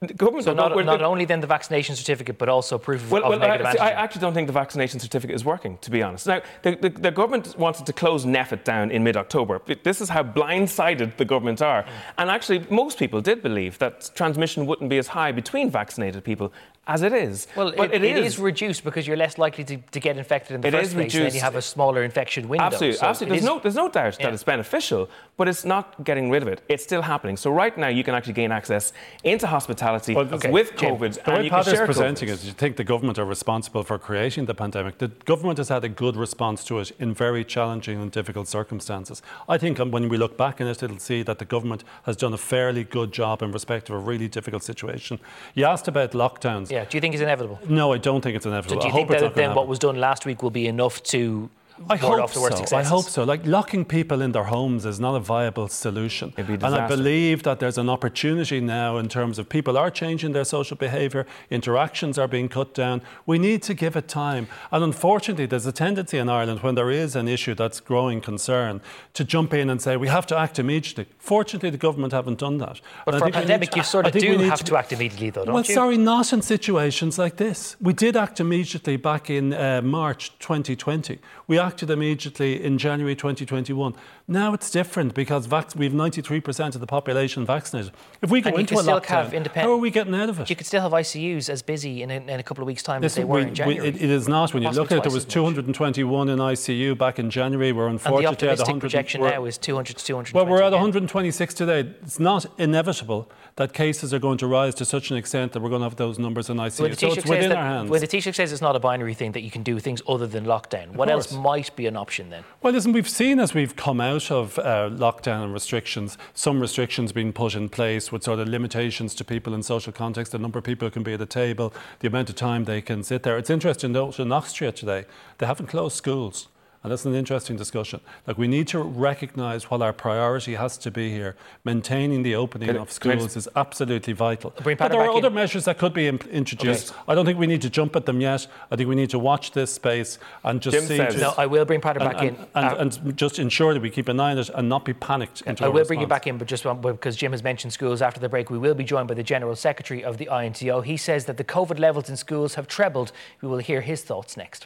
[0.07, 3.11] the government So not, we're- not only then the vaccination certificate, but also proof of,
[3.11, 3.79] well, of well, negative I, see.
[3.79, 6.25] I actually don't think the vaccination certificate is working, to be honest.
[6.25, 9.61] Now, the, the, the government wanted to close NPHET down in mid October.
[9.83, 11.85] This is how blindsided the government are.
[12.17, 16.51] And actually, most people did believe that transmission wouldn't be as high between vaccinated people
[16.87, 17.47] as it is.
[17.55, 18.39] Well, But it, it is.
[18.39, 21.13] reduced because you're less likely to, to get infected in the It first is place,
[21.13, 22.65] and then you have a smaller infection window.
[22.65, 23.35] Absolutely, So absolutely.
[23.37, 24.25] There's is- no, there's no doubt Yeah.
[24.25, 26.61] that it's beneficial, but it's not getting rid of it.
[26.69, 27.37] It's still happening.
[27.37, 31.13] So right now, you can actually gain access into hospitality Well, okay, with Jim, COVID,
[31.13, 32.33] The and way you can Paddy's share presenting COVID.
[32.33, 34.97] it, you think the government are responsible for creating the pandemic.
[34.97, 39.21] The government has had a good response to it in very challenging and difficult circumstances.
[39.47, 42.15] I think um, when we look back in it, it'll see that the government has
[42.17, 45.19] done a fairly good job in respect of a really difficult situation.
[45.53, 46.70] You asked about lockdowns.
[46.71, 46.85] Yeah.
[46.85, 47.59] Do you think it's inevitable?
[47.67, 48.81] No, I don't think it's So inevitable.
[48.81, 51.03] do you I think hope that then what was done last week will be enough
[51.03, 51.49] to
[51.89, 52.75] I hope off the worst so.
[52.75, 53.23] I hope so.
[53.23, 56.33] Like locking people in their homes is not a viable solution.
[56.37, 60.31] A and I believe that there's an opportunity now in terms of people are changing
[60.33, 63.01] their social behaviour, interactions are being cut down.
[63.27, 64.47] We need to give it time.
[64.71, 68.81] And unfortunately, there's a tendency in Ireland when there is an issue that's growing concern
[69.13, 71.05] to jump in and say we have to act immediately.
[71.19, 72.81] Fortunately, the government haven't done that.
[73.05, 74.71] But And for a think we need pandemic, to- you sort of do have to
[74.71, 75.75] to act immediately, though, don't well, you?
[75.75, 77.75] Well, sorry, not in situations like this.
[77.79, 81.19] We did act immediately back in uh, March 2020.
[81.47, 83.93] We acted immediately in January 2021.
[84.27, 87.91] Now it's different because vac- we have 93% of the population vaccinated.
[88.21, 90.39] If we go And into a lockdown, have independent- how are we getting out of
[90.39, 90.49] it?
[90.49, 93.03] You could still have ICUs as busy in a, in a couple of weeks' time
[93.03, 93.87] as they were we- in we- January.
[93.87, 94.53] it- it is not.
[94.53, 95.33] When you look at it, there was as much.
[95.33, 97.71] 221 in ICU back in January.
[97.71, 98.79] We're And the unfortunately at optimistic 100.
[98.81, 100.35] projection now is 200 to 220.
[100.35, 101.89] well, we're at 126 today.
[102.03, 105.69] It's not inevitable that cases are going to rise to such an extent that we're
[105.69, 106.89] going to have those numbers in ICU.
[106.89, 107.89] The, so it's within that- our hands.
[107.89, 110.27] when the Taoiseach says it's not a binary thing, that you can do things other
[110.27, 112.43] than lockdown, what else might be an option then?
[112.61, 117.11] Well, listen, we've seen as we've come out of uh, lockdown and restrictions, some restrictions
[117.11, 120.59] being put in place with sort of limitations to people in social context, the number
[120.59, 123.23] of people who can be at a table, the amount of time they can sit
[123.23, 123.37] there.
[123.37, 125.05] It's interesting, though, in Austria today,
[125.37, 126.47] they haven't closed schools.
[126.83, 127.99] And that's an interesting discussion.
[128.25, 131.35] Like we need to recognise what our priority has to be here.
[131.63, 134.51] Maintaining the opening Can- of schools is absolutely vital.
[134.63, 135.33] Bring But there are back other in.
[135.35, 136.93] measures that could be im- introduced.
[137.07, 138.47] I don't think we need to jump at them yet.
[138.71, 140.97] I think we need to watch this space and just Jim see.
[140.97, 142.35] says- just- No, I will bring Patrick and, back in.
[142.35, 144.83] and, Uh, and, and just ensure that we keep an eye on it and not
[144.85, 147.43] be panicked into I a will bring you back in, but just because Jim has
[147.43, 150.27] mentioned schools after the break, we will be joined by the General Secretary of the
[150.31, 150.81] INTO.
[150.81, 153.11] He says that the COVID levels in schools have trebled.
[153.41, 154.65] We will hear his thoughts next.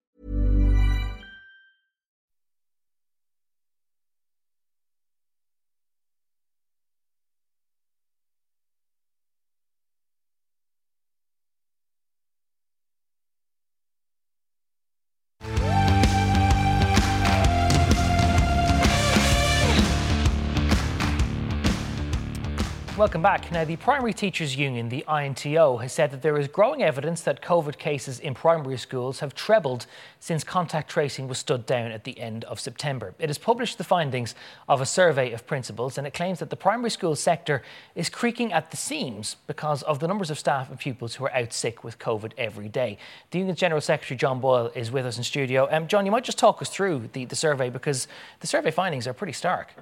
[23.01, 23.51] Welcome back.
[23.51, 27.41] Now, the Primary Teachers Union, the INTO, has said that there is growing evidence that
[27.41, 29.87] COVID cases in primary schools have trebled
[30.19, 33.15] since contact tracing was stood down at the end of September.
[33.17, 34.35] It has published the findings
[34.69, 37.63] of a survey of principals and it claims that the primary school sector
[37.95, 41.33] is creaking at the seams because of the numbers of staff and pupils who are
[41.33, 42.99] out sick with COVID every day.
[43.31, 45.67] The Union's General Secretary, John Boyle, is with us in studio.
[45.71, 48.07] Um, John, you might just talk us through the, the survey because
[48.41, 49.73] the survey findings are pretty stark.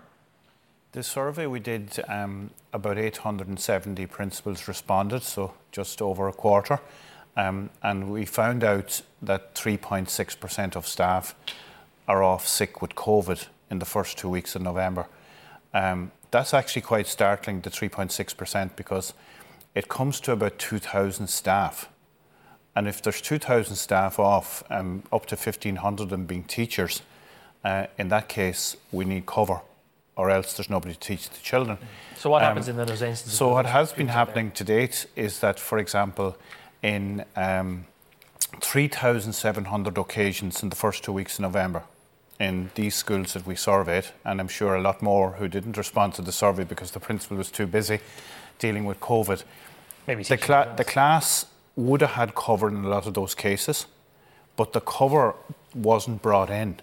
[0.91, 6.79] The survey we did, um, about 870 principals responded, so just over a quarter.
[7.37, 11.35] Um, and we found out that 3.6% of staff
[12.07, 15.05] are off sick with COVID in the first two weeks of November.
[15.75, 19.13] Um, that's actually quite startling, the 3.6%, because
[19.75, 21.87] it comes to about 2,000 staff.
[22.75, 27.03] And if there's 2,000 staff off, um, up to 1,500 of them being teachers,
[27.63, 29.61] uh, in that case, we need cover,
[30.19, 31.77] or else there's nobody to teach the children.
[32.17, 33.37] So, what Um, happens in those instances?
[33.37, 34.15] So, what has been there?
[34.15, 36.35] happening to date is that, for example,
[36.83, 37.85] in um,
[38.61, 41.83] 3,700 occasions in the first two weeks of November,
[42.39, 46.13] in these schools that we surveyed, and I'm sure a lot more who didn't respond
[46.15, 47.99] to the survey because the principal was too busy
[48.59, 49.43] dealing with COVID.
[50.07, 53.85] Maybe the, cla- the class would have had cover in a lot of those cases,
[54.57, 55.33] but the cover
[55.73, 56.79] wasn't brought in.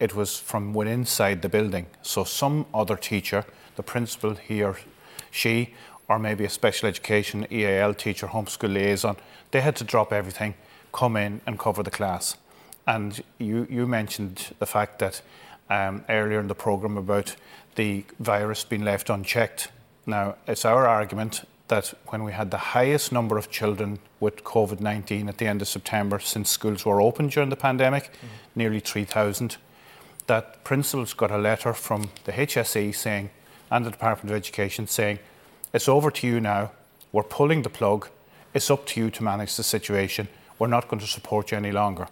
[0.00, 1.86] It was from within inside the building.
[2.02, 3.44] So some other teacher,
[3.76, 4.76] the principal, he or
[5.30, 5.74] she,
[6.08, 9.16] or maybe a special education EAL teacher, homeschool liaison,
[9.52, 10.54] they had to drop everything,
[10.92, 12.36] come in and cover the class.
[12.86, 15.22] And you, you mentioned the fact that
[15.68, 17.36] um, earlier in the programme about
[17.76, 19.70] the virus being left unchecked.
[20.06, 24.80] Now, it's our argument that when we had the highest number of children with COVID
[24.80, 28.10] 19 at the end of September since schools were open during the pandemic,
[28.56, 29.56] nearly 3,000,
[30.30, 33.30] that principals got a letter from the HSE saying,
[33.68, 35.18] and the Department of Education saying,
[35.72, 36.70] it's over to you now,
[37.10, 38.08] we're pulling the plug,
[38.54, 41.72] it's up to you to manage the situation, we're not going to support you any
[41.72, 42.06] longer.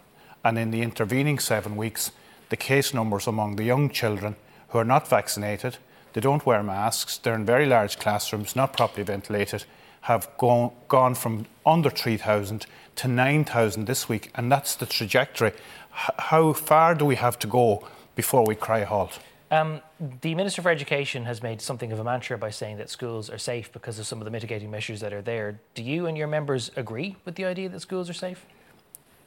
[0.45, 2.11] And in the intervening seven weeks,
[2.49, 4.35] the case numbers among the young children
[4.71, 5.77] who are not vaccinated,
[6.13, 9.65] they don't wear masks, they're in very large classrooms, not properly ventilated,
[10.03, 14.33] have gone, gone from under 3,000 to 9,000 this week.
[14.35, 15.51] And that's the trajectory.
[15.51, 17.87] H- how far do we have to go
[18.19, 19.21] before we cry halt?
[19.53, 19.81] Um,
[20.21, 23.39] the Minister for Education has made something of a mantra by saying that schools are
[23.39, 25.61] safe because of some of the mitigating measures that are there.
[25.77, 28.45] Do you and your members agree with the idea that schools are safe?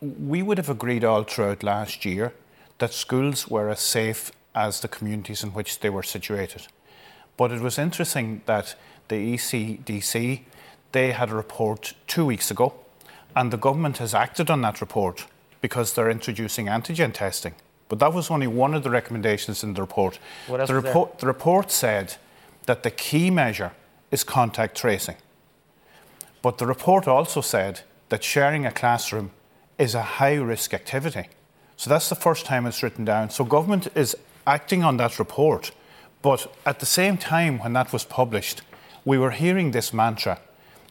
[0.01, 2.33] We would have agreed all throughout last year
[2.79, 6.67] that schools were as safe as the communities in which they were situated.
[7.37, 8.75] But it was interesting that
[9.07, 10.41] the ECDC,
[10.91, 12.73] they had a report two weeks ago,
[13.37, 15.27] and the government has acted on that report
[15.61, 17.55] because they're introducing antigen testing.
[17.91, 20.17] But that was only one of the recommendations in the report.
[20.47, 22.15] What else the, report the report said
[22.65, 23.73] that the key measure
[24.11, 25.17] is contact tracing.
[26.41, 29.31] But the report also said that sharing a classroom
[29.77, 31.27] is a high risk activity.
[31.75, 33.29] So that's the first time it's written down.
[33.29, 34.15] So government is
[34.47, 35.71] acting on that report.
[36.21, 38.61] But at the same time, when that was published,
[39.03, 40.39] we were hearing this mantra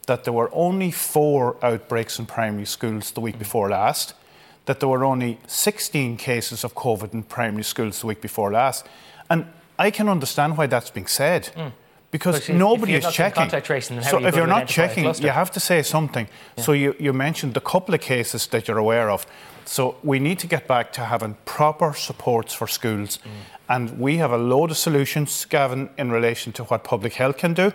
[0.05, 4.13] that there were only four outbreaks in primary schools the week before last,
[4.65, 8.85] that there were only 16 cases of COVID in primary schools the week before last.
[9.29, 9.45] And
[9.79, 11.49] I can understand why that's being said.
[12.11, 13.49] Because But if- if nobody is checking.
[13.63, 16.27] tracing, so you if you're not checking, you have to say something.
[16.57, 19.25] So you, you mentioned the couple of cases that you're aware of.
[19.65, 23.17] So we need to get back to having proper supports for schools.
[23.17, 23.29] Mm.
[23.69, 27.53] And we have a load of solutions, Gavin, in relation to what public health can
[27.53, 27.71] do.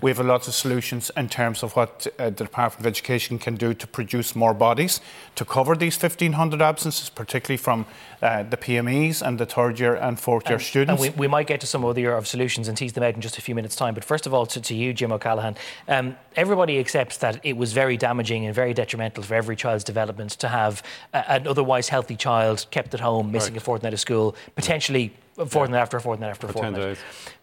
[0.00, 3.38] We have a lot of solutions in terms of what uh, the Department of Education
[3.38, 5.00] can do to produce more bodies
[5.34, 7.84] to cover these 1,500 absences, particularly from
[8.22, 11.02] uh, the PMEs and the third year and fourth year And- students.
[11.04, 13.20] And we, we might get to some other of solutions and tease them out in
[13.20, 13.92] just a few minutes' time.
[13.94, 15.56] But first of all, to, to you, Jim O'Callaghan,
[15.88, 20.30] um, everybody accepts that it was very damaging and very detrimental for every child's development
[20.32, 23.60] to have a, an otherwise healthy child kept at home, missing Right.
[23.62, 26.96] a fortnight of school, potentially a fortnight after a fortnight after a fortnight.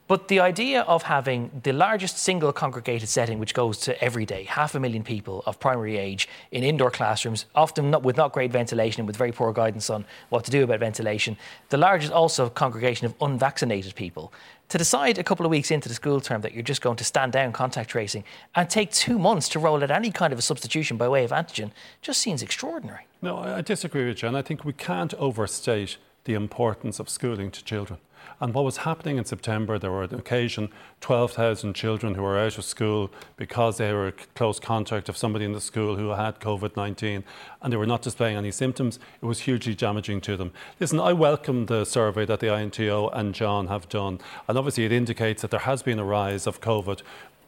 [0.09, 4.43] But the idea of having the largest single congregated setting, which goes to every day,
[4.45, 8.51] half a million people of primary age in indoor classrooms, often not, with not great
[8.51, 11.37] ventilation and with very poor guidance on what to do about ventilation,
[11.69, 14.33] the largest also congregation of unvaccinated people.
[14.69, 17.03] To decide a couple of weeks into the school term that you're just going to
[17.03, 18.23] stand down contact tracing
[18.55, 21.29] and take two months to roll out any kind of a substitution by way of
[21.29, 21.69] antigen
[22.01, 23.05] just seems extraordinary.
[23.21, 27.51] No, I disagree with you, and I think we can't overstate the importance of schooling
[27.51, 27.99] to children.
[28.41, 30.69] And what was happening in September, there were on occasion
[31.01, 35.53] 12,000 children who were out of school because they were close contact of somebody in
[35.53, 37.23] the school who had COVID 19
[37.61, 38.99] and they were not displaying any symptoms.
[39.21, 40.51] It was hugely damaging to them.
[40.79, 44.19] Listen, I welcome the survey that the INTO and John have done.
[44.47, 47.01] And obviously, it indicates that there has been a rise of COVID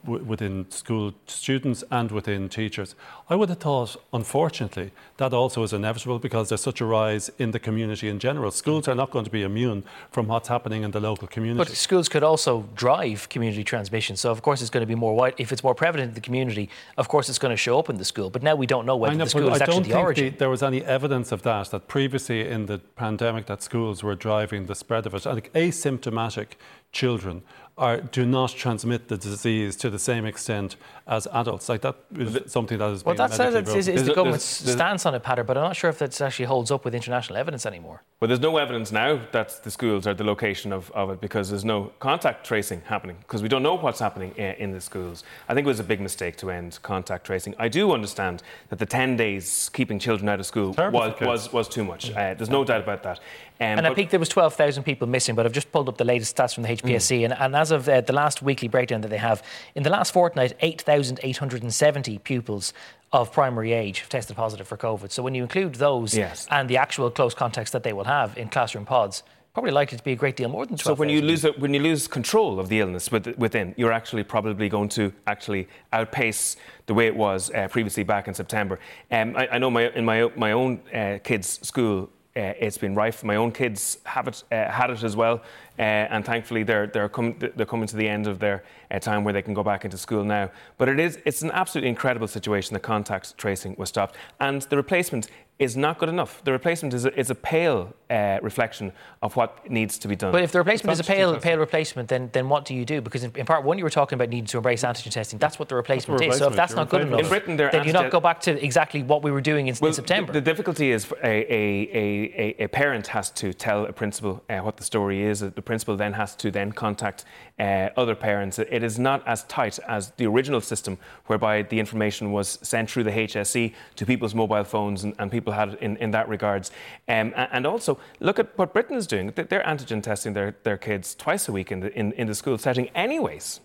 [0.05, 2.95] w- within school students and within teachers.
[3.29, 7.51] I would have thought, unfortunately, that also is inevitable because there's such a rise in
[7.51, 8.51] the community in general.
[8.51, 11.57] Schools are not going to be immune from what's happening in the local community.
[11.69, 14.15] But schools could also drive community transmission.
[14.15, 15.35] So of course it's going to be more wide.
[15.37, 17.97] If it's more prevalent in the community, of course it's going to show up in
[17.97, 18.29] the school.
[18.29, 20.25] But now we don't know whether know, the school is I actually the origin.
[20.31, 24.15] the- there was any evidence of that, that previously in the pandemic that schools were
[24.15, 25.27] driving the spread of it.
[25.27, 26.47] I think asymptomatic
[26.91, 27.43] children
[27.77, 30.75] are, do not transmit the disease to the same extent
[31.07, 31.67] as adults.
[31.69, 34.05] Like that is something that is Well, being that's uh, medically is, is proven.
[34.07, 36.85] the government's stance on it, Peadar, but I'm not sure if that actually holds up
[36.85, 38.03] with international evidence anymore.
[38.19, 41.49] Well, there's no evidence now that the schools are the location of, of it because
[41.49, 45.23] there's no contact tracing happening because we don't know what's happening i- in the schools.
[45.49, 47.55] I think it was a big mistake to end contact tracing.
[47.57, 51.67] I do understand that the 10 days keeping children out of school was, was, was
[51.67, 52.11] too much.
[52.11, 53.19] Uh, there's no doubt about that.
[53.61, 56.03] Um, and but- peak, there was 12,000 people missing, but I've just pulled up the
[56.03, 57.23] latest stats from the HPSC.
[57.23, 59.43] And, and as of uh, the last weekly breakdown that they have,
[59.75, 62.73] in the last fortnight, 8,870 pupils
[63.13, 65.11] of primary age have tested positive for COVID.
[65.11, 66.47] So when you include those Yes.
[66.49, 69.21] and the actual close contacts that they will have in classroom pods,
[69.53, 70.95] probably likely to be a great deal more than 12,000.
[70.95, 74.69] So when you lose when you lose control of the illness within, you're actually probably
[74.69, 76.55] going to actually outpace
[76.87, 78.79] the way it was uh, previously back in September.
[79.11, 82.09] Um, I, I know my, in my my own uh, kids' school.
[82.35, 83.23] Uh, it's been rife.
[83.23, 85.41] My own kids have it, uh, had it as well,
[85.85, 89.33] and thankfully they're they're, com- they're coming to the end of their uh, time where
[89.33, 90.49] they can go back into school now.
[90.77, 92.73] But it is it's an absolutely incredible situation.
[92.73, 95.27] The contact tracing was stopped, and the replacement
[95.59, 96.43] is not good enough.
[96.43, 98.91] The replacement is a, is a pale uh, reflection
[99.21, 100.31] of what needs to be done.
[100.31, 102.99] But if the replacement is a pale, pale replacement, then then what do you do?
[102.99, 105.37] Because in, in part one, you were talking about needing to embrace antigen testing.
[105.37, 106.37] That's what the replacement is.
[106.37, 108.41] So if that's you're not good enough, In Britain, they're then you not go back
[108.41, 110.33] to exactly what we were doing in, in September.
[110.33, 114.43] The, the difficulty is a, a, a, a, a parent has to tell a principal
[114.49, 115.41] uh, what the story is.
[115.41, 117.19] The principal then has to then contact
[117.57, 118.59] uh, other parents.
[118.59, 120.97] It is not as tight as the original system,
[121.29, 125.53] whereby the information was sent through the HSE to people's mobile phones, and, and people
[125.53, 126.71] had it in, in that regards.
[127.07, 129.25] Um, and also, look at what Britain is doing.
[129.35, 132.35] They- They're antigen testing their, their kids twice a week in the, in, in the
[132.35, 133.61] school setting, anyways.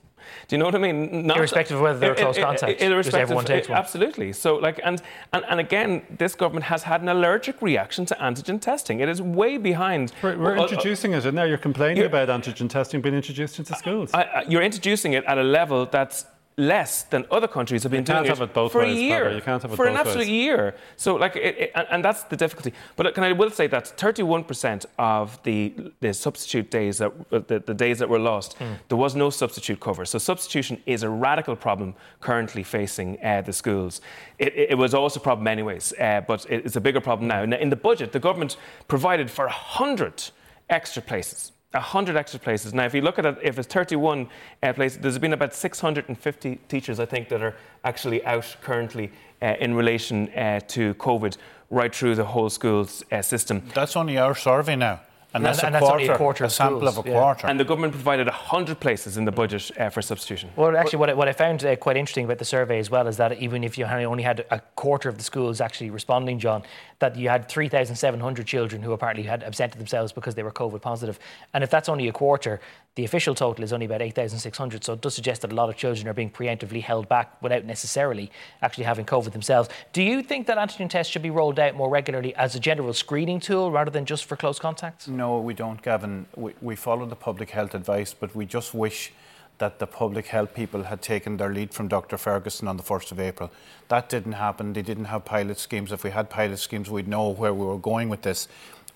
[0.48, 1.26] Do you know what I mean?
[1.26, 3.78] Not- Irrespective of whether they're I- I- close I- contact, irrespective- just everyone takes one.
[3.78, 4.32] Absolutely.
[4.32, 5.00] So, like, and,
[5.32, 9.00] and and again, this government has had an allergic reaction to antigen testing.
[9.00, 10.12] It is way behind.
[10.22, 13.14] We're, we're Uh, uh, introducing it, and now you're complaining You're- about antigen testing being
[13.14, 14.10] introduced into schools.
[14.14, 16.26] I, I, you're introducing it at a level that's
[16.58, 19.30] less than other countries have been you doing it both for ways, a year.
[19.30, 20.28] You can't have it for an absolute ways.
[20.30, 20.74] year.
[20.96, 22.72] So, like, it, it, and- and that's the difficulty.
[22.96, 27.58] But can I will say that 31% of the, the substitute days that uh, the,
[27.60, 28.72] the days that were lost, Hmm.
[28.88, 30.06] there was no substitute cover.
[30.06, 34.00] So, substitution is a radical problem currently facing uh, the schools.
[34.38, 37.44] It, was always a problem, anyways, uh, but it- it's a bigger problem now.
[37.44, 38.56] Now, In the budget, the government
[38.88, 40.30] provided for 100
[40.70, 41.52] extra places.
[41.76, 42.74] 100 extra places.
[42.74, 44.28] Now, if you look at it, if it's 31
[44.62, 49.12] uh, places, there's been about 650 teachers, I think, that are actually out currently
[49.42, 51.36] uh, in relation uh, to COVID
[51.70, 53.62] right through the whole schools uh, system.
[53.74, 55.00] That's only our survey now.
[55.36, 57.20] And that's, And a, that's quarter, only a quarter of sample schools, of a yeah.
[57.20, 57.46] quarter.
[57.46, 60.50] And the government provided 100 places in the budget uh, for substitution.
[60.56, 63.06] Well, actually, what I, what I found uh, quite interesting about the survey as well
[63.06, 66.62] is that even if you only had a quarter of the schools actually responding, John,
[66.98, 71.18] that you had 3,700 children who apparently had absented themselves because they were COVID positive.
[71.52, 72.60] And if that's only a quarter,
[72.96, 74.82] the official total is only about 8,600.
[74.82, 77.64] So it does suggest that a lot of children are being preemptively held back without
[77.64, 78.32] necessarily
[78.62, 79.68] actually having COVID themselves.
[79.92, 82.94] Do you think that antigen tests should be rolled out more regularly as a general
[82.94, 85.08] screening tool rather than just for close contacts?
[85.08, 86.26] No, we don't, Gavin.
[86.36, 89.12] We, we follow the public health advice, but we just wish
[89.58, 92.16] that the public health people had taken their lead from Dr.
[92.18, 93.50] Ferguson on the 1st of April.
[93.88, 94.72] That didn't happen.
[94.72, 95.92] They didn't have pilot schemes.
[95.92, 98.48] If we had pilot schemes, we'd know where we were going with this.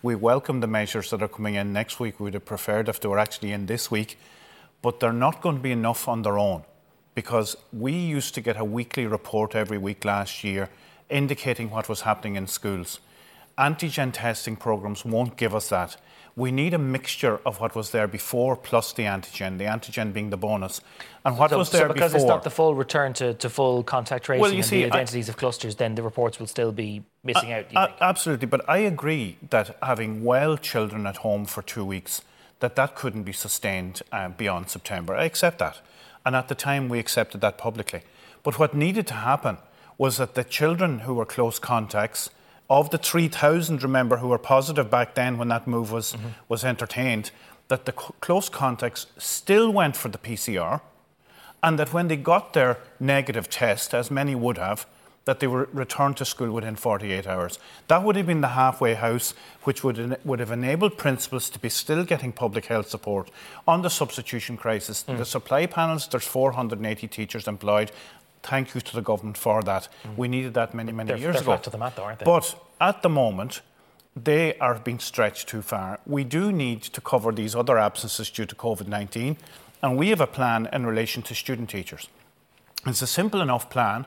[0.03, 2.19] We welcome the measures that are coming in next week.
[2.19, 4.19] We'd have preferred if they were actually in this week,
[4.81, 6.63] but they're not going to be enough on their own
[7.15, 10.71] because we used to get a weekly report every week last year
[11.11, 13.01] indicating what was happening in schools.
[13.61, 15.97] Antigen testing programs won't give us that.
[16.35, 20.31] We need a mixture of what was there before plus the antigen, the antigen being
[20.31, 20.81] the bonus.
[21.27, 22.27] And what so, was there so because before?
[22.27, 24.85] it's not the full return to, to full contact tracing Well, you and see, the
[24.85, 27.71] I- identities of clusters, then the reports will still be missing out.
[27.71, 27.99] you A- think?
[28.01, 32.23] absolutely, but I agree that having well children at home for two weeks,
[32.61, 35.15] that that couldn't be sustained uh, beyond September.
[35.15, 35.81] I accept that,
[36.25, 38.01] and at the time we accepted that publicly.
[38.43, 39.59] But what needed to happen
[39.99, 42.31] was that the children who were close contacts,
[42.71, 46.29] of the 3,000, remember, who were positive back then when that move was mm-hmm.
[46.49, 47.33] was entertained,
[47.69, 50.81] that the c- close contacts still went for the PCR
[51.63, 54.87] and that when they got their negative test, as many would have,
[55.27, 57.59] that they were returned to school within 48 hours.
[57.89, 61.59] That would have been the halfway house, which would, en- would have enabled principals to
[61.59, 63.31] be still getting public health support
[63.69, 65.05] on the substitution crisis.
[65.07, 65.19] Mm.
[65.19, 67.93] The supply panels, there's 480 teachers employed.
[68.43, 69.89] Thank you to the government for that.
[70.05, 70.17] Mm.
[70.17, 71.57] We needed that many, many They're- years they're ago.
[71.63, 72.25] to the mat though, aren't they?
[72.25, 73.61] But at the moment,
[74.17, 76.01] they are being stretched too far.
[76.07, 79.37] We do need to cover these other absences due to COVID 19,
[79.83, 82.09] and we have a plan in relation to student teachers.
[82.87, 84.07] It's a simple enough plan.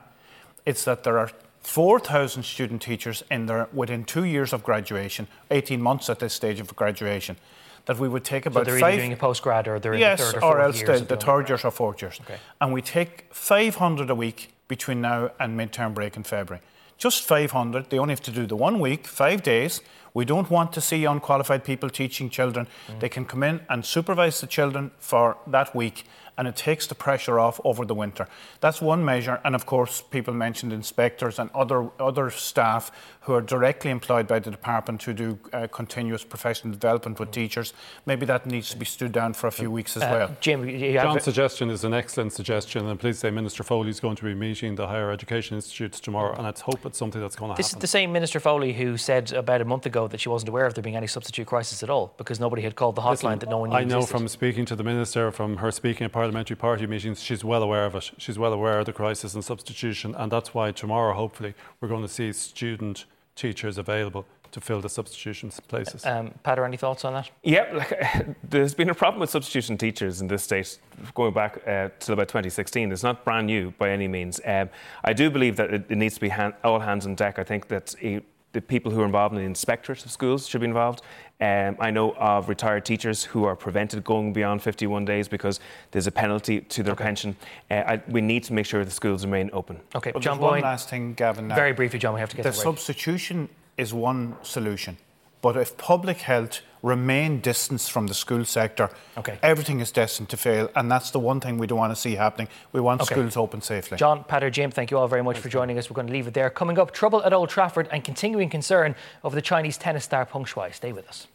[0.66, 1.30] It's that there are
[1.62, 6.60] 4,000 student teachers in there within two years of graduation, 18 months at this stage
[6.60, 7.38] of graduation,
[7.86, 8.94] that we would take so about they're five.
[8.94, 11.00] either doing a postgrad or they're yes, in the third or or fourth else years
[11.02, 12.20] the, the third years or fourth years.
[12.22, 12.38] Okay.
[12.62, 16.64] And we take 500 a week between now and midterm break in February.
[16.98, 17.90] Just 500.
[17.90, 19.82] They only have to do the one week, five days.
[20.14, 22.68] We don't want to see unqualified people teaching children.
[22.88, 23.00] Mm.
[23.00, 26.06] They can come in and supervise the children for that week,
[26.38, 28.28] and it takes the pressure off over the winter.
[28.60, 29.40] That's one measure.
[29.46, 34.40] And of course, people mentioned inspectors and other other staff who are directly employed by
[34.40, 37.74] the department to do uh, continuous professional development with teachers.
[38.06, 40.38] Maybe that needs to be stood down for a few weeks as Uh, well.
[40.42, 44.00] Jim, you have John's suggestion is an excellent suggestion, and please say Minister Foley is
[44.02, 47.36] going to be meeting the higher education institutes tomorrow, and let's hope it's something that's
[47.36, 47.64] going to happen.
[47.64, 50.50] This is the same Minister Foley who said about a month ago that she wasn't
[50.50, 53.12] aware of there being any substitute crisis at all because nobody had called the hotline
[53.38, 54.18] Listen, that no one knew I know existed.
[54.18, 57.86] from speaking to the minister, from her speaking at parliamentary party meetings, she's well aware
[57.86, 58.12] of it.
[58.18, 62.02] She's well aware of the crisis and substitution, and that's why tomorrow, hopefully, we're going
[62.02, 63.04] to see student
[63.36, 66.06] teachers available to fill the substitution places.
[66.06, 67.30] Um, Peadar, any thoughts on that?
[67.44, 70.80] Yeah, like, there's been a problem with substitution teachers in this state
[71.14, 72.94] going back uh, till about 2016.
[72.94, 74.40] It's not brand new by any means.
[74.46, 74.70] Um,
[75.04, 77.38] I do believe that it, it needs to be hand, all hands on deck.
[77.38, 78.22] I think that uh,
[78.54, 81.02] the people who are involved in the inspectorate of schools should be involved.
[81.42, 85.60] Um, I know of retired teachers who are prevented going beyond 51 days because
[85.92, 87.36] there's a penalty to their pension.
[87.70, 89.80] Uh, I, we need to make sure the schools remain open.
[89.96, 91.48] Okay, But John there's one last thing, Gavin.
[91.50, 91.56] now.
[91.56, 94.98] Very briefly, John, we have to get the to substitution is one solution.
[95.44, 99.38] But if public health remain distanced from the school sector, Okay.
[99.44, 100.70] everything is destined to fail.
[100.74, 102.48] And that's the one thing we don't want to see happening.
[102.72, 103.14] We want Okay.
[103.14, 103.98] schools open safely.
[103.98, 105.90] John, Peadar, Jim, thank you all very much for joining us.
[105.90, 106.50] We're going to leave it there.
[106.50, 110.46] Coming up, trouble at Old Trafford and continuing concern over the Chinese tennis star Peng
[110.46, 110.74] Shuai.
[110.74, 111.28] Stay with us.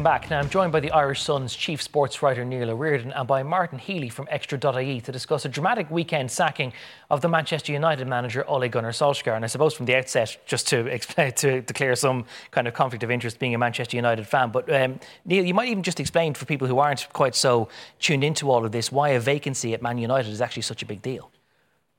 [0.00, 0.30] Welcome back.
[0.30, 3.78] Now, I'm joined by the Irish Sun's chief sports writer Neil O'Riordan and by Martin
[3.78, 6.72] Healy from Extra.ie to discuss a dramatic weekend sacking
[7.10, 9.36] of the Manchester United manager Ole Gunnar Solskjaer.
[9.36, 13.04] And I suppose from the outset, just to explain, to declare some kind of conflict
[13.04, 14.50] of interest being a Manchester United fan.
[14.50, 18.24] But um, Neil, you might even just explain for people who aren't quite so tuned
[18.24, 21.02] into all of this why a vacancy at Man United is actually such a big
[21.02, 21.30] deal.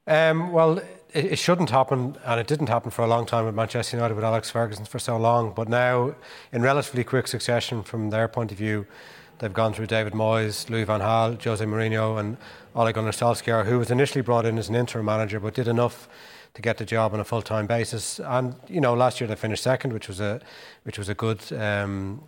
[0.07, 0.81] Um, well,
[1.13, 4.23] it, shouldn't happen, and it didn't happen for a long time at Manchester United with
[4.23, 5.53] Alex Ferguson for so long.
[5.53, 6.15] But now,
[6.51, 8.85] in relatively quick succession, from their point of view,
[9.39, 12.37] they've gone through David Moyes, Louis Van Gaal, Jose Mourinho, and
[12.75, 16.07] Ole Gunnar Solskjaer, who was initially brought in as an interim manager, but did enough
[16.53, 18.19] to get the job on a full-time basis.
[18.19, 20.41] And you know, last year they finished second, which was a
[20.83, 22.23] which was a good um,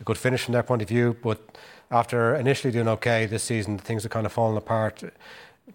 [0.00, 1.16] a good finish from their point of view.
[1.22, 1.58] But
[1.90, 5.02] after initially doing okay this season, things have kind of fallen apart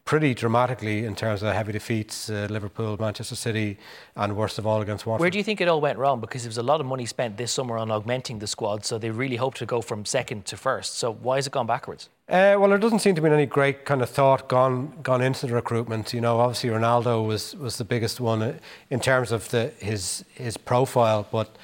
[0.04, 3.78] pretty dramatically in terms of heavy defeats, uh, Liverpool, Manchester City,
[4.16, 5.22] and worst of all against Watford.
[5.22, 6.20] Where do you think it all went wrong?
[6.20, 8.98] Because there was a lot of money spent this summer on augmenting the squad, so
[8.98, 10.96] they really hoped to go from second to first.
[10.96, 12.10] So why has it gone backwards?
[12.28, 15.46] Uh, well, there doesn't seem to be any great kind of thought gone gone into
[15.46, 16.12] the recruitment.
[16.12, 18.54] You know, obviously Ronaldo was was the biggest one uh,
[18.90, 21.56] in terms of the, his his profile, but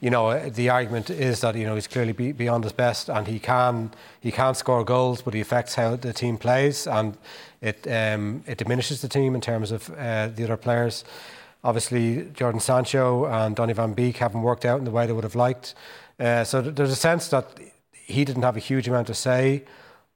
[0.00, 3.26] you know, the argument is that you know he's clearly be, beyond his best, and
[3.26, 3.90] he can
[4.20, 7.18] he can score goals, but he affects how the team plays, and
[7.60, 11.04] it um, it diminishes the team in terms of uh, the other players.
[11.62, 15.24] Obviously, Jadon Sancho and Donny Van Beek haven't worked out in the way they would
[15.24, 15.74] have liked.
[16.18, 17.60] Uh, so there's a sense that
[17.92, 19.64] he didn't have a huge amount to say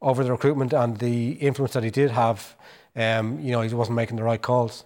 [0.00, 2.54] over the recruitment, and the influence that he did have,
[2.96, 4.84] um, you know, he wasn't making the right calls.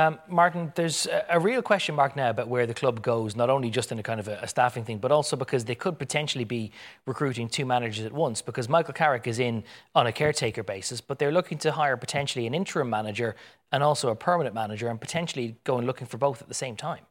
[0.00, 3.68] Um, Martin, there's a, real question mark now about where the club goes, not only
[3.68, 6.44] just in a kind of a, a, staffing thing, but also because they could potentially
[6.44, 6.72] be
[7.04, 8.40] recruiting two managers at once.
[8.40, 9.62] Because Michael Carrick is in
[9.94, 13.36] on a caretaker basis, but they're looking to hire potentially an interim manager
[13.72, 17.04] and also a permanent manager, and potentially going looking for both at the same time.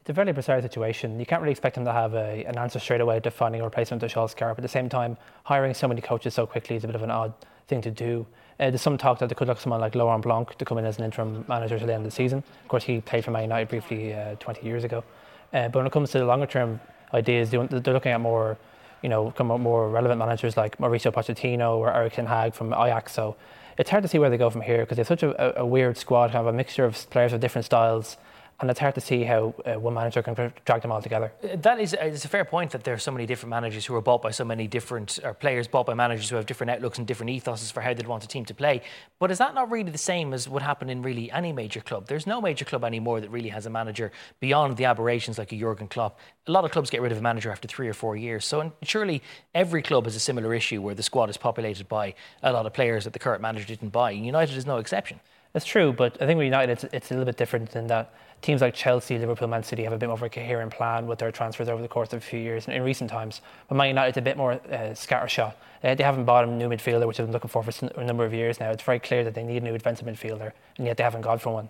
[0.00, 1.20] It's a very bizarre situation.
[1.20, 3.64] You can't really expect them to have a, an answer straight away to finding a
[3.64, 6.82] replacement to Solskjaer, but at the same time, hiring so many coaches so quickly is
[6.82, 7.34] a bit of an odd
[7.68, 8.26] thing to do.
[8.60, 10.84] Uh, there's some talk that they could look someone like Laurent Blanc to come in
[10.84, 12.38] as an interim manager to the end of the season.
[12.62, 15.04] Of course, he played for Man United briefly uh, 20 years ago.
[15.52, 16.80] Uh, but when it comes to the longer term
[17.12, 18.56] ideas, they're looking at more,
[19.02, 23.12] you know, more relevant managers like Mauricio Pochettino or Erik ten Hag from Ajax.
[23.12, 23.36] So
[23.78, 25.66] it's hard to see where they go from here because they have such a, a,
[25.66, 28.16] weird squad, kind of a mixture of players with different styles
[28.62, 31.32] and it's hard to see how uh, one manager can drag them all together.
[31.42, 33.94] Uh, that is it's a fair point that there are so many different managers who
[33.96, 36.96] are bought by so many different or players bought by managers who have different outlooks
[36.96, 38.80] and different ethoses for how they'd want a team to play.
[39.18, 42.06] But is that not really the same as what happened in really any major club?
[42.06, 45.56] There's no major club anymore that really has a manager beyond the aberrations like a
[45.56, 46.20] Jurgen Klopp.
[46.46, 48.44] A lot of clubs get rid of a manager after three or four years.
[48.44, 49.22] So surely
[49.56, 52.72] every club has a similar issue where the squad is populated by a lot of
[52.72, 54.12] players that the current manager didn't buy.
[54.12, 55.18] United is no exception.
[55.52, 58.14] That's true, but I think with United, it's, it's a little bit different than that
[58.42, 61.20] teams like Chelsea, Liverpool, Man City have a bit more of a coherent plan with
[61.20, 63.40] their transfers over the course of a few years in, recent times.
[63.68, 65.54] But Man United's a bit more uh, scattershot.
[65.82, 68.24] Uh, they haven't bought a new midfielder, which they've been looking for for a number
[68.24, 68.70] of years now.
[68.70, 71.38] It's very clear that they need a new defensive midfielder, and yet they haven't gone
[71.38, 71.68] for one.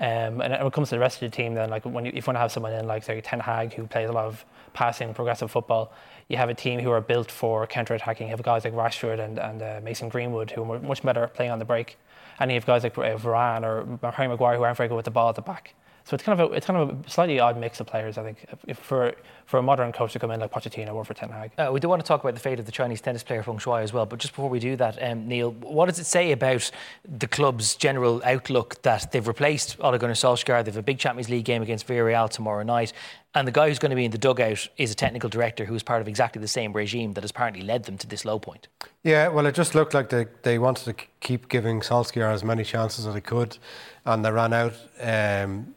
[0.00, 2.10] Um, and when it comes to the rest of the team, then like when you,
[2.14, 4.26] if you want to have someone in like say Ten Hag who plays a lot
[4.26, 5.92] of passing, progressive football,
[6.28, 8.28] you have a team who are built for counter-attacking.
[8.28, 11.34] You have guys like Rashford and, and uh, Mason Greenwood who are much better at
[11.34, 11.96] playing on the break,
[12.38, 15.04] and you have guys like uh, Varane or Harry Maguire who aren't very good with
[15.04, 15.74] the ball at the back.
[16.08, 18.22] So it's kind of a, it's kind of a slightly odd mix of players, I
[18.22, 21.12] think, if, if for for a modern coach to come in like Pochettino or for
[21.12, 21.52] Ten Hag.
[21.58, 23.58] Uh, we do want to talk about the fate of the Chinese tennis player Peng
[23.58, 26.32] Shuai as well, but just before we do that, um, Neil, what does it say
[26.32, 26.70] about
[27.06, 30.64] the club's general outlook that they've replaced Ole Gunnar Solskjaer?
[30.64, 32.94] They have a big Champions League game against Villarreal tomorrow night,
[33.34, 35.74] and the guy who's going to be in the dugout is a technical director who
[35.74, 38.38] is part of exactly the same regime that has apparently led them to this low
[38.38, 38.68] point.
[39.02, 42.64] Yeah, well, it just looked like they, they wanted to keep giving Solskjaer as many
[42.64, 43.58] chances as they could,
[44.06, 44.74] and they ran out.
[45.00, 45.74] Um,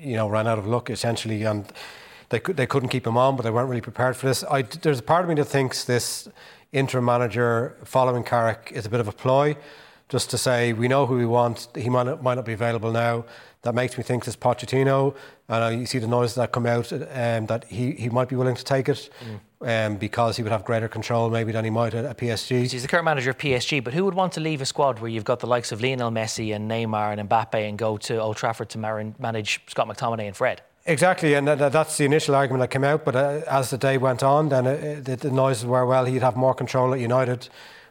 [0.00, 1.70] you know, ran out of luck essentially, and
[2.30, 4.44] they they couldn't keep him on, but they weren't really prepared for this.
[4.44, 6.28] I, there's a part of me that thinks this
[6.72, 9.56] interim manager following Carrick is a bit of a ploy,
[10.10, 11.68] just to say we know who we want.
[11.74, 13.24] He might not, might not be available now.
[13.62, 15.14] That makes me think it's Pochettino,
[15.48, 18.36] and uh, you see the noise that come out um, that he, he might be
[18.36, 19.08] willing to take it.
[19.24, 22.70] Mm um, because he would have greater control maybe than he might at, at PSG.
[22.70, 25.10] He's the current manager of PSG, but who would want to leave a squad where
[25.10, 28.36] you've got the likes of Lionel Messi and Neymar and Mbappe and go to Old
[28.36, 30.62] Trafford to manage Scott McTominay and Fred?
[30.86, 33.04] Exactly, and that's the initial argument that came out.
[33.04, 36.36] But uh, as the day went on, then uh, the noises were well, he'd have
[36.36, 37.48] more control at United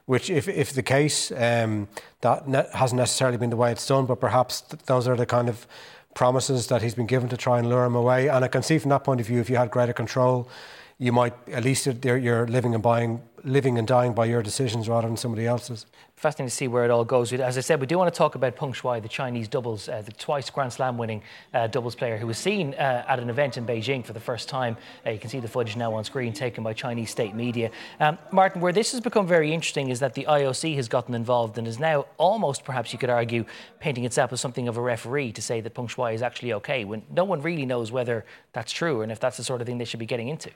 [0.10, 1.88] which, if, if the case, um,
[2.22, 5.28] that ne- hasn't necessarily been the way it's done, but perhaps th- those are the
[5.28, 5.68] kind of
[6.16, 8.28] promises that he's been given to try and lure him away.
[8.28, 10.50] And I can see from that point of view, if you had greater control,
[10.98, 15.08] you might at least you're, living and buying living and dying by your decisions rather
[15.08, 15.86] than somebody else's.
[16.20, 17.32] Fascinating to see where it all goes.
[17.32, 20.02] As I said, we do want to talk about Peng Shuai, the Chinese doubles, uh,
[20.02, 23.56] the twice Grand Slam winning uh, doubles player who was seen uh, at an event
[23.56, 24.76] in Beijing for the first time.
[25.08, 27.72] Uh, you can see the footage now on screen taken by Chinese state media.
[28.02, 31.58] Um, Martin, where this has become very interesting is that the IOC has gotten involved
[31.58, 33.46] and is now almost, perhaps you could argue,
[33.80, 36.84] painting itself as something of a referee to say that Peng Shuai is actually okay
[36.84, 39.78] when no one really knows whether that's true and if that's the sort of thing
[39.78, 40.52] they should be getting into.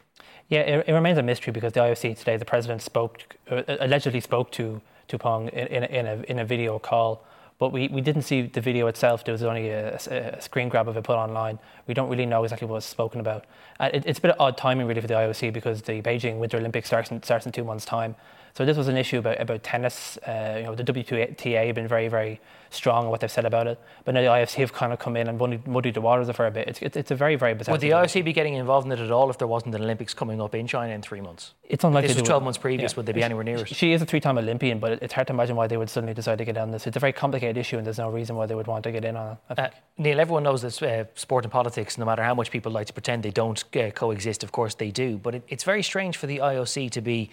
[0.49, 4.19] Yeah, it, it remains a mystery because the IOC today, the president spoke, uh, allegedly
[4.19, 7.23] spoke to to Peng in, in, in, a, in a video call.
[7.59, 9.23] But we, we didn't see the video itself.
[9.23, 11.59] There was only a, a, screen grab of it put online.
[11.87, 13.45] We don't really know exactly what was spoken about.
[13.79, 16.39] Uh, it, it's a bit of odd timing, really, for the IOC because the Beijing
[16.39, 18.15] Winter Olympics starts in, starts in two months' time.
[18.53, 20.17] So this was an issue about, about tennis.
[20.17, 22.39] Uh, you know, the WTA have been very, very
[22.69, 23.79] strong on what they've said about it.
[24.05, 26.33] But now the IFC have kind of come in and muddied, muddied the waters a
[26.33, 26.67] fair bit.
[26.67, 28.99] It's, it's, it's a very, very bizarre Would the IOC be getting involved in it
[28.99, 31.53] at all if there wasn't an Olympics coming up in China in three months?
[31.63, 32.09] It's unlikely.
[32.09, 32.91] This was 12 months previous.
[32.91, 32.97] Yeah.
[32.97, 33.69] Would they be anywhere near it?
[33.69, 36.37] She is a three-time Olympian, but it's hard to imagine why they would suddenly decide
[36.37, 36.85] to get on this.
[36.85, 39.03] It's a very complicated issue, and there's no reason why they would want to get
[39.03, 39.59] in on it.
[39.59, 42.87] Uh, Neil, everyone knows that uh, sport and politics, no matter how much people like
[42.87, 45.17] to pretend they don't uh, coexist, of course they do.
[45.17, 47.29] But it, it's very strange for the IOC to be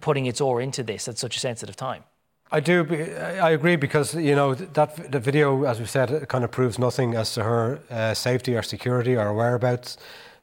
[0.00, 2.04] putting its oar into this at such a sensitive time.
[2.52, 2.86] I do.
[3.42, 7.14] I agree because you know that the video, as we said, kind of proves nothing
[7.14, 9.96] as to her uh, safety or security or whereabouts.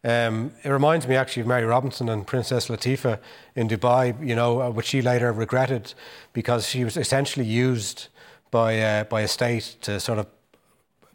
[0.04, 3.20] Um, it reminds me actually of Mary Robinson and Princess Latifa
[3.56, 4.28] in Dubai.
[4.28, 5.93] You know, uh, which she later regretted
[6.34, 8.08] because she was essentially used
[8.49, 10.26] by uh, by a state to sort of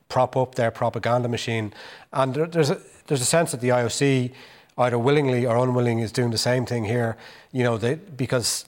[0.08, 1.72] prop up their propaganda machine.
[2.12, 4.32] And there's a, there's a sense that the IOC
[4.78, 7.16] either willingly or unwillingly is doing the same thing here.
[7.52, 8.66] You know, they, because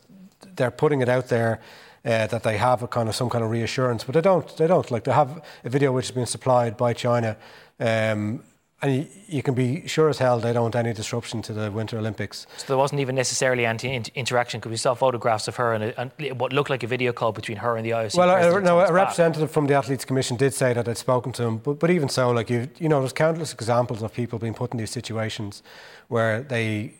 [0.57, 1.61] they're putting it out there.
[2.05, 4.57] Uh, that they have a kind of some kind of reassurance, but they don't.
[4.57, 4.89] They don't.
[4.91, 7.37] Like they have a video which has been supplied by China,
[7.81, 8.43] um,
[8.81, 11.99] and you, can be sure as hell they don't want any disruption to the Winter
[11.99, 12.47] Olympics.
[12.59, 16.01] So there wasn't even necessarily anti interaction because we saw photographs of her and, a,
[16.01, 18.17] and, what looked like a video call between her and the IOC.
[18.17, 21.43] Well, a, no, a representative from the Athletes Commission did say that they'd spoken to
[21.43, 24.55] him, but, but even so, like you, you know, there's countless examples of people being
[24.55, 25.63] put in these situations
[26.07, 26.95] where they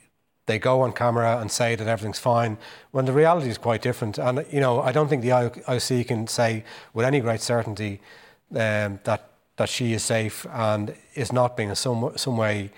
[0.47, 2.57] they go on camera and say that everything's fine
[2.91, 4.19] when the reality is quite different.
[4.19, 8.01] And you know, I don't think the IOC can say with any great certainty
[8.51, 9.28] um, that
[9.59, 12.71] that she is safe and is not being in some some way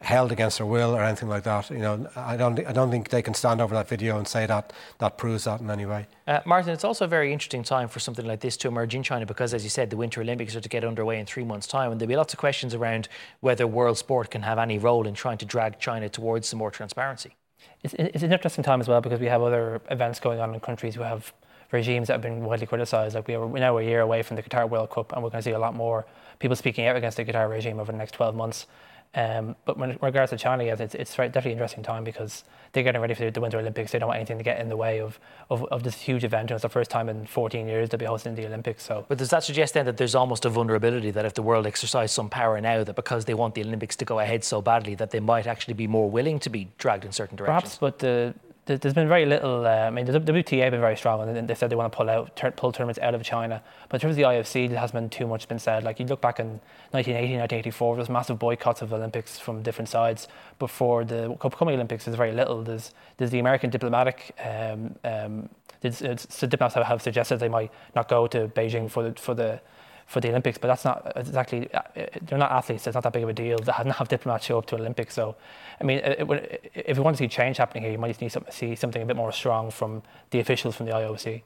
[0.00, 1.70] held against her will or anything like that.
[1.70, 4.46] You know, I don't I don't think they can stand over that video and say
[4.46, 6.06] that that proves that in any way.
[6.26, 9.02] Uh, Martin, it's also a very interesting time for something like this to emerge in
[9.02, 11.66] China because, as you said, the Winter Olympics are to get underway in three months'
[11.66, 13.08] time, and there'll be lots of questions around
[13.40, 16.70] whether world sport can have any role in trying to drag China towards some more
[16.70, 17.34] transparency.
[17.82, 20.60] It's, it's an interesting time as well because we have other events going on in
[20.60, 21.32] countries who have
[21.72, 23.14] regimes that have been widely criticised.
[23.14, 25.42] Like we are now a year away from the Qatar World Cup, and we're going
[25.42, 26.06] to see a lot more
[26.38, 28.66] people speaking out against the Qatar regime over the next 12 months.
[29.14, 32.44] Um, but when in regards to China, yes, it's, it's definitely an interesting time because
[32.72, 33.90] they're getting ready for the Winter Olympics.
[33.90, 36.50] They don't want anything to get in the way of, of, of this huge event.
[36.50, 38.84] And It's the first time in 14 years they'll be hosting the Olympics.
[38.84, 41.66] So, but does that suggest then that there's almost a vulnerability that if the world
[41.66, 44.94] exercise some power now, that because they want the Olympics to go ahead so badly,
[44.96, 47.78] that they might actually be more willing to be dragged in certain directions?
[47.78, 48.34] Perhaps, but the
[48.76, 49.66] there's been very little.
[49.66, 51.96] Uh, I mean, the WTA have been very strong, and they said they want to
[51.96, 53.62] pull out, pull tournaments out of China.
[53.88, 55.84] But in terms of the IFC, there hasn't been too much been said.
[55.84, 56.60] Like you look back in
[56.90, 60.28] 1980, 1984, there was massive boycotts of Olympics from different sides.
[60.58, 62.62] Before the upcoming Olympics, there's very little.
[62.62, 64.36] There's there's the American diplomatic.
[64.44, 65.48] Um, um,
[65.82, 69.20] it's, it's, the diplomats have, have suggested they might not go to Beijing for the
[69.20, 69.60] for the
[70.08, 71.72] for the Olympics, but that's not exactly.
[71.72, 71.82] Uh,
[72.22, 72.86] they're not athletes.
[72.86, 73.58] It's not that big of a deal.
[73.58, 75.14] They not have diplomats show up to Olympics.
[75.14, 75.36] So,
[75.78, 78.30] I mean, it, it, if you want to see change happening here, you might need
[78.30, 81.42] to see something a bit more strong from the officials from the IOC.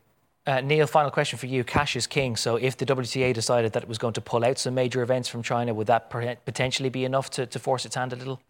[0.47, 1.65] Uh, Neil, final question for you.
[1.65, 2.37] Cash is king.
[2.37, 5.29] So, if the WTA decided that it was going to pull out some major events
[5.29, 8.41] from China, would that potentially be enough to, to force its hand a little?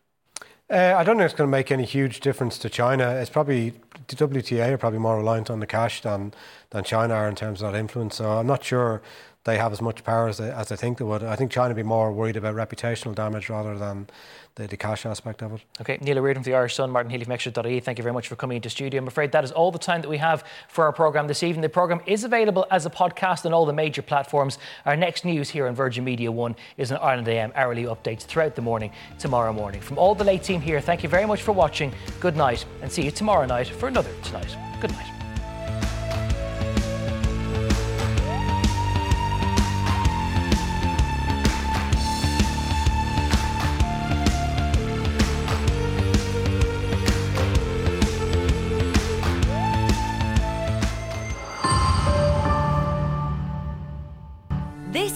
[0.71, 3.11] Uh, I don't think it's going to make any huge difference to China.
[3.17, 3.75] It's probably
[4.09, 6.33] the WTA are probably more reliant on the cash than
[6.71, 8.17] than China are in terms of that influence.
[8.17, 9.03] So I'm not sure
[9.45, 11.23] they have as much power as they, as they think they would.
[11.23, 14.09] I think China would be more worried about reputational damage rather than
[14.55, 15.61] the, the cash aspect of it.
[15.81, 18.29] Okay, Neil Riordan from the Irish Sun, Martin Healy from Extra.ie, thank you very much
[18.29, 19.01] for coming into studio.
[19.01, 21.63] I'm afraid that is all the time that we have for our programme this evening.
[21.63, 24.59] The programme is available as a podcast on all the major platforms.
[24.87, 28.55] Our next news here on Virgin Media 1 is an Ireland AM hourly updates throughout
[28.55, 29.81] the morning, tomorrow morning.
[29.81, 31.93] From all the late team here, thank you very much for watching.
[32.21, 34.57] Good night, and see you tomorrow night for another Tonight.
[34.81, 35.22] Good night.